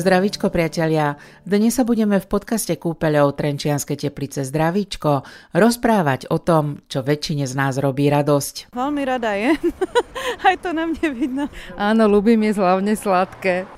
Zdravíčko 0.00 0.48
priatelia, 0.48 1.20
dnes 1.44 1.76
sa 1.76 1.84
budeme 1.84 2.16
v 2.16 2.24
podcaste 2.24 2.72
Kúpeľov 2.72 3.36
Trenčianskej 3.36 4.08
teplice 4.08 4.48
Zdravíčko 4.48 5.28
rozprávať 5.52 6.32
o 6.32 6.40
tom, 6.40 6.80
čo 6.88 7.04
väčšine 7.04 7.44
z 7.44 7.52
nás 7.52 7.76
robí 7.76 8.08
radosť. 8.08 8.72
Veľmi 8.72 9.02
rada 9.04 9.36
je, 9.36 9.52
aj 10.48 10.56
to 10.64 10.72
na 10.72 10.88
mne 10.88 11.08
vidno. 11.12 11.44
Áno, 11.76 12.08
ľubím 12.08 12.48
je 12.48 12.56
hlavne 12.56 12.96
sladké. 12.96 13.68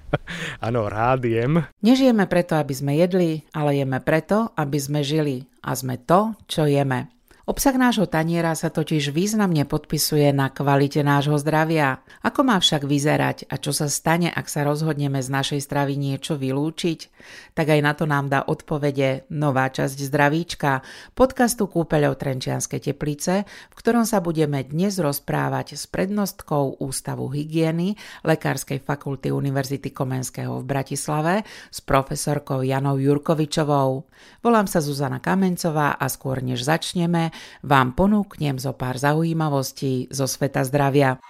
Áno, 0.64 0.88
rád 0.88 1.28
jem. 1.28 1.68
Nežijeme 1.84 2.24
preto, 2.24 2.56
aby 2.56 2.72
sme 2.72 2.96
jedli, 2.96 3.44
ale 3.52 3.76
jeme 3.76 4.00
preto, 4.00 4.56
aby 4.56 4.80
sme 4.80 5.04
žili. 5.04 5.44
A 5.60 5.76
sme 5.76 6.00
to, 6.00 6.32
čo 6.48 6.64
jeme. 6.64 7.15
Obsah 7.46 7.78
nášho 7.78 8.10
taniera 8.10 8.50
sa 8.58 8.74
totiž 8.74 9.14
významne 9.14 9.70
podpisuje 9.70 10.34
na 10.34 10.50
kvalite 10.50 11.06
nášho 11.06 11.38
zdravia. 11.38 12.02
Ako 12.26 12.42
má 12.42 12.58
však 12.58 12.82
vyzerať 12.82 13.46
a 13.46 13.62
čo 13.62 13.70
sa 13.70 13.86
stane, 13.86 14.26
ak 14.26 14.50
sa 14.50 14.66
rozhodneme 14.66 15.22
z 15.22 15.30
našej 15.30 15.62
stravy 15.62 15.94
niečo 15.94 16.34
vylúčiť? 16.34 17.06
Tak 17.54 17.66
aj 17.70 17.80
na 17.86 17.94
to 17.94 18.10
nám 18.10 18.26
dá 18.26 18.42
odpovede 18.42 19.30
nová 19.30 19.70
časť 19.70 19.94
zdravíčka 19.94 20.82
podcastu 21.14 21.70
Kúpeľov 21.70 22.18
Trenčianskej 22.18 22.90
teplice, 22.90 23.46
v 23.46 23.74
ktorom 23.78 24.02
sa 24.02 24.18
budeme 24.18 24.66
dnes 24.66 24.98
rozprávať 24.98 25.78
s 25.78 25.86
prednostkou 25.86 26.82
Ústavu 26.82 27.30
hygieny 27.30 27.94
Lekárskej 28.26 28.82
fakulty 28.82 29.30
Univerzity 29.30 29.94
Komenského 29.94 30.58
v 30.58 30.66
Bratislave 30.66 31.46
s 31.70 31.78
profesorkou 31.78 32.66
Janou 32.66 32.98
Jurkovičovou. 32.98 34.02
Volám 34.42 34.66
sa 34.66 34.82
Zuzana 34.82 35.22
Kamencová 35.22 35.94
a 35.94 36.10
skôr 36.10 36.42
než 36.42 36.66
začneme, 36.66 37.35
vám 37.64 37.92
ponúknem 37.92 38.56
zo 38.60 38.72
pár 38.76 39.00
zaujímavostí 39.00 40.08
zo 40.12 40.24
sveta 40.24 40.64
zdravia. 40.64 41.20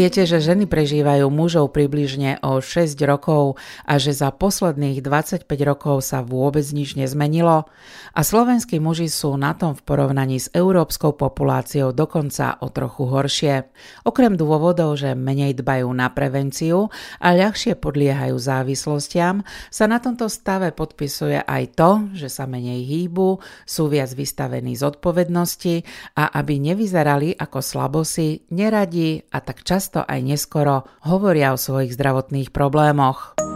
Viete, 0.00 0.24
že 0.24 0.40
ženy 0.40 0.64
prežívajú 0.64 1.28
mužov 1.28 1.76
približne 1.76 2.40
o 2.40 2.64
6 2.64 2.96
rokov 3.04 3.60
a 3.84 4.00
že 4.00 4.16
za 4.16 4.32
posledných 4.32 5.04
25 5.04 5.44
rokov 5.60 6.00
sa 6.00 6.24
vôbec 6.24 6.64
nič 6.72 6.96
nezmenilo? 6.96 7.68
A 8.16 8.20
slovenskí 8.24 8.80
muži 8.80 9.12
sú 9.12 9.36
na 9.36 9.52
tom 9.52 9.76
v 9.76 9.84
porovnaní 9.84 10.40
s 10.40 10.48
európskou 10.56 11.20
populáciou 11.20 11.92
dokonca 11.92 12.56
o 12.64 12.72
trochu 12.72 13.12
horšie. 13.12 13.68
Okrem 14.08 14.40
dôvodov, 14.40 14.96
že 14.96 15.12
menej 15.12 15.60
dbajú 15.60 15.92
na 15.92 16.08
prevenciu 16.08 16.88
a 17.20 17.36
ľahšie 17.36 17.76
podliehajú 17.76 18.40
závislostiam, 18.40 19.44
sa 19.68 19.84
na 19.84 20.00
tomto 20.00 20.32
stave 20.32 20.72
podpisuje 20.72 21.44
aj 21.44 21.76
to, 21.76 21.90
že 22.16 22.32
sa 22.32 22.48
menej 22.48 22.88
hýbu, 22.88 23.36
sú 23.68 23.92
viac 23.92 24.16
vystavení 24.16 24.80
zodpovednosti 24.80 25.84
a 26.16 26.40
aby 26.40 26.56
nevyzerali 26.72 27.36
ako 27.36 27.60
slabosi, 27.60 28.48
neradi 28.48 29.20
a 29.28 29.44
tak 29.44 29.60
často 29.60 29.89
často 29.90 30.06
aj 30.06 30.22
neskoro 30.22 30.86
hovoria 31.02 31.50
o 31.50 31.58
svojich 31.58 31.98
zdravotných 31.98 32.54
problémoch. 32.54 33.49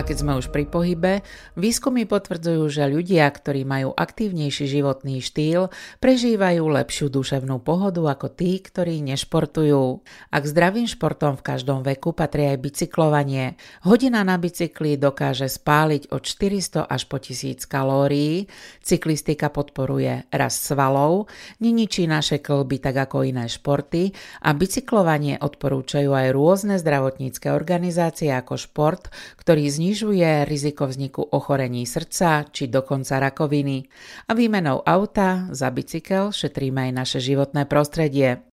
A 0.00 0.08
keď 0.08 0.24
sme 0.24 0.32
už 0.40 0.48
pri 0.48 0.64
pohybe, 0.64 1.20
výskumy 1.60 2.08
potvrdzujú, 2.08 2.72
že 2.72 2.88
ľudia, 2.88 3.28
ktorí 3.28 3.68
majú 3.68 3.92
aktívnejší 3.92 4.64
životný 4.64 5.20
štýl, 5.20 5.68
prežívajú 6.00 6.64
lepšiu 6.64 7.12
duševnú 7.12 7.60
pohodu 7.60 8.16
ako 8.16 8.32
tí, 8.32 8.64
ktorí 8.64 9.04
nešportujú. 9.04 10.00
A 10.32 10.36
k 10.40 10.44
zdravým 10.48 10.88
športom 10.88 11.36
v 11.36 11.44
každom 11.44 11.84
veku 11.84 12.16
patrí 12.16 12.48
aj 12.48 12.64
bicyklovanie. 12.64 13.60
Hodina 13.84 14.24
na 14.24 14.40
bicykli 14.40 14.96
dokáže 14.96 15.52
spáliť 15.52 16.16
od 16.16 16.24
400 16.24 16.88
až 16.88 17.02
po 17.04 17.20
1000 17.20 17.68
kalórií, 17.68 18.48
cyklistika 18.80 19.52
podporuje 19.52 20.32
rast 20.32 20.64
svalov, 20.64 21.28
neničí 21.60 22.08
naše 22.08 22.40
klby 22.40 22.80
tak 22.80 23.04
ako 23.04 23.28
iné 23.28 23.52
športy 23.52 24.16
a 24.40 24.56
bicyklovanie 24.56 25.36
odporúčajú 25.44 26.08
aj 26.16 26.32
rôzne 26.32 26.80
zdravotnícke 26.80 27.52
organizácie 27.52 28.32
ako 28.32 28.56
šport, 28.56 29.12
ktorý 29.36 29.68
znižuje 29.68 29.88
znižuje 29.90 30.46
riziko 30.46 30.86
vzniku 30.86 31.34
ochorení 31.34 31.82
srdca 31.82 32.46
či 32.46 32.70
dokonca 32.70 33.18
rakoviny. 33.18 33.90
A 34.30 34.38
výmenou 34.38 34.86
auta 34.86 35.50
za 35.50 35.66
bicykel 35.74 36.30
šetríme 36.30 36.86
aj 36.86 36.92
naše 36.94 37.18
životné 37.18 37.66
prostredie. 37.66 38.46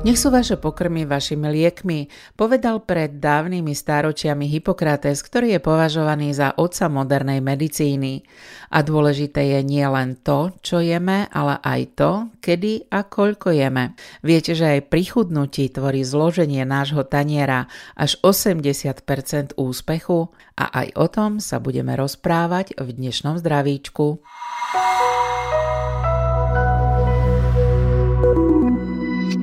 Nech 0.00 0.16
sú 0.16 0.32
vaše 0.32 0.56
pokrmy 0.56 1.04
vašimi 1.04 1.44
liekmi, 1.44 2.08
povedal 2.32 2.80
pred 2.80 3.20
dávnymi 3.20 3.76
stáročiami 3.76 4.48
Hippokrates, 4.48 5.20
ktorý 5.20 5.52
je 5.52 5.60
považovaný 5.60 6.32
za 6.32 6.56
otca 6.56 6.88
modernej 6.88 7.44
medicíny. 7.44 8.24
A 8.72 8.80
dôležité 8.80 9.52
je 9.52 9.60
nie 9.60 9.84
len 9.84 10.16
to, 10.24 10.56
čo 10.64 10.80
jeme, 10.80 11.28
ale 11.28 11.60
aj 11.60 11.80
to, 12.00 12.12
kedy 12.40 12.88
a 12.88 13.04
koľko 13.04 13.52
jeme. 13.52 13.92
Viete, 14.24 14.56
že 14.56 14.80
aj 14.80 14.88
pri 14.88 15.04
chudnutí 15.04 15.68
tvorí 15.68 16.00
zloženie 16.00 16.64
nášho 16.64 17.04
taniera 17.04 17.68
až 17.92 18.16
80% 18.24 19.04
úspechu 19.60 20.32
a 20.56 20.80
aj 20.80 20.96
o 20.96 21.06
tom 21.12 21.44
sa 21.44 21.60
budeme 21.60 21.92
rozprávať 21.92 22.72
v 22.80 22.88
dnešnom 22.88 23.36
zdravíčku. 23.36 24.24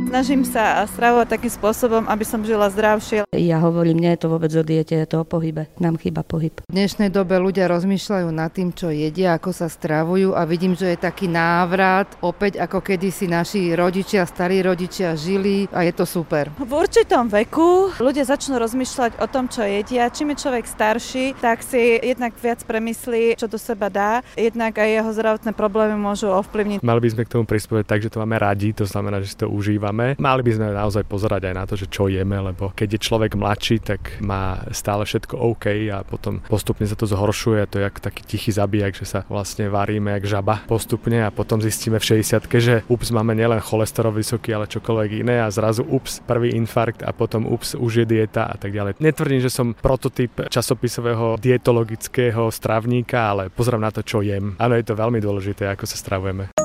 Snažím 0.07 0.47
sa 0.47 0.87
stravovať 0.87 1.35
takým 1.35 1.51
spôsobom, 1.51 2.07
aby 2.07 2.23
som 2.23 2.39
žila 2.39 2.71
zdravšie. 2.71 3.27
Ja 3.35 3.59
hovorím, 3.59 3.99
nie 3.99 4.15
je 4.15 4.23
to 4.23 4.31
vôbec 4.31 4.47
o 4.55 4.63
diete, 4.63 4.95
je 4.95 5.03
to 5.03 5.21
o 5.21 5.25
pohybe. 5.27 5.67
Nám 5.83 5.99
chýba 5.99 6.23
pohyb. 6.23 6.63
V 6.63 6.71
dnešnej 6.71 7.11
dobe 7.11 7.35
ľudia 7.35 7.67
rozmýšľajú 7.67 8.31
nad 8.31 8.47
tým, 8.55 8.71
čo 8.71 8.87
jedia, 8.87 9.35
ako 9.35 9.51
sa 9.51 9.67
stravujú 9.67 10.31
a 10.31 10.47
vidím, 10.47 10.79
že 10.79 10.95
je 10.95 11.03
taký 11.03 11.27
návrat, 11.27 12.07
opäť 12.23 12.55
ako 12.55 12.87
kedysi 12.87 13.27
naši 13.27 13.75
rodičia, 13.75 14.23
starí 14.23 14.63
rodičia 14.63 15.11
žili 15.19 15.67
a 15.75 15.83
je 15.83 15.91
to 15.91 16.07
super. 16.07 16.55
V 16.55 16.71
určitom 16.71 17.27
veku 17.27 17.91
ľudia 17.99 18.23
začnú 18.23 18.63
rozmýšľať 18.63 19.19
o 19.19 19.27
tom, 19.27 19.51
čo 19.51 19.67
jedia. 19.67 20.07
Čím 20.07 20.39
je 20.39 20.47
človek 20.47 20.71
starší, 20.71 21.35
tak 21.43 21.59
si 21.59 21.99
jednak 21.99 22.31
viac 22.39 22.63
premyslí, 22.63 23.35
čo 23.35 23.51
do 23.51 23.59
seba 23.59 23.91
dá, 23.91 24.23
jednak 24.39 24.71
aj 24.71 24.87
jeho 24.87 25.11
zdravotné 25.11 25.51
problémy 25.51 25.99
môžu 25.99 26.31
ovplyvniť. 26.31 26.79
Mali 26.79 27.03
by 27.03 27.09
sme 27.11 27.23
k 27.27 27.33
tomu 27.35 27.43
prispôsobiť 27.43 27.83
tak, 27.83 27.99
že 27.99 28.07
to 28.07 28.23
máme 28.23 28.39
radi, 28.39 28.71
to 28.71 28.87
znamená, 28.87 29.19
že 29.19 29.35
si 29.35 29.37
to 29.43 29.51
užívame 29.51 29.96
máme. 29.97 30.13
Mali 30.21 30.41
by 30.45 30.51
sme 30.53 30.77
naozaj 30.77 31.03
pozerať 31.09 31.49
aj 31.49 31.55
na 31.57 31.65
to, 31.65 31.73
že 31.73 31.89
čo 31.89 32.05
jeme, 32.05 32.37
lebo 32.37 32.69
keď 32.77 32.97
je 32.97 32.99
človek 33.01 33.33
mladší, 33.33 33.81
tak 33.81 34.21
má 34.21 34.61
stále 34.69 35.01
všetko 35.09 35.33
OK 35.33 35.65
a 35.89 36.05
potom 36.05 36.45
postupne 36.45 36.85
sa 36.85 36.93
to 36.93 37.09
zhoršuje. 37.09 37.65
To 37.73 37.81
je 37.81 37.89
ako 37.89 37.99
taký 38.05 38.21
tichý 38.21 38.53
zabijak, 38.53 38.93
že 38.93 39.09
sa 39.09 39.19
vlastne 39.25 39.73
varíme 39.73 40.13
jak 40.21 40.37
žaba 40.37 40.61
postupne 40.69 41.25
a 41.25 41.33
potom 41.33 41.57
zistíme 41.57 41.97
v 41.97 42.21
60 42.21 42.45
že 42.57 42.75
ups, 42.85 43.09
máme 43.09 43.33
nielen 43.33 43.63
cholesterol 43.63 44.13
vysoký, 44.13 44.53
ale 44.53 44.69
čokoľvek 44.69 45.25
iné 45.25 45.41
a 45.41 45.49
zrazu 45.49 45.81
ups, 45.81 46.21
prvý 46.21 46.53
infarkt 46.53 47.01
a 47.01 47.15
potom 47.15 47.49
ups, 47.49 47.73
už 47.73 48.03
je 48.03 48.05
dieta 48.05 48.45
a 48.45 48.55
tak 48.59 48.75
ďalej. 48.75 49.01
Netvrdím, 49.01 49.41
že 49.41 49.49
som 49.49 49.73
prototyp 49.73 50.51
časopisového 50.51 51.39
dietologického 51.41 52.51
stravníka, 52.51 53.33
ale 53.33 53.49
pozriem 53.49 53.81
na 53.81 53.89
to, 53.89 54.03
čo 54.03 54.21
jem. 54.21 54.59
Áno, 54.59 54.75
je 54.75 54.85
to 54.85 54.99
veľmi 54.99 55.23
dôležité, 55.23 55.69
ako 55.71 55.85
sa 55.87 55.97
stravujeme. 55.97 56.56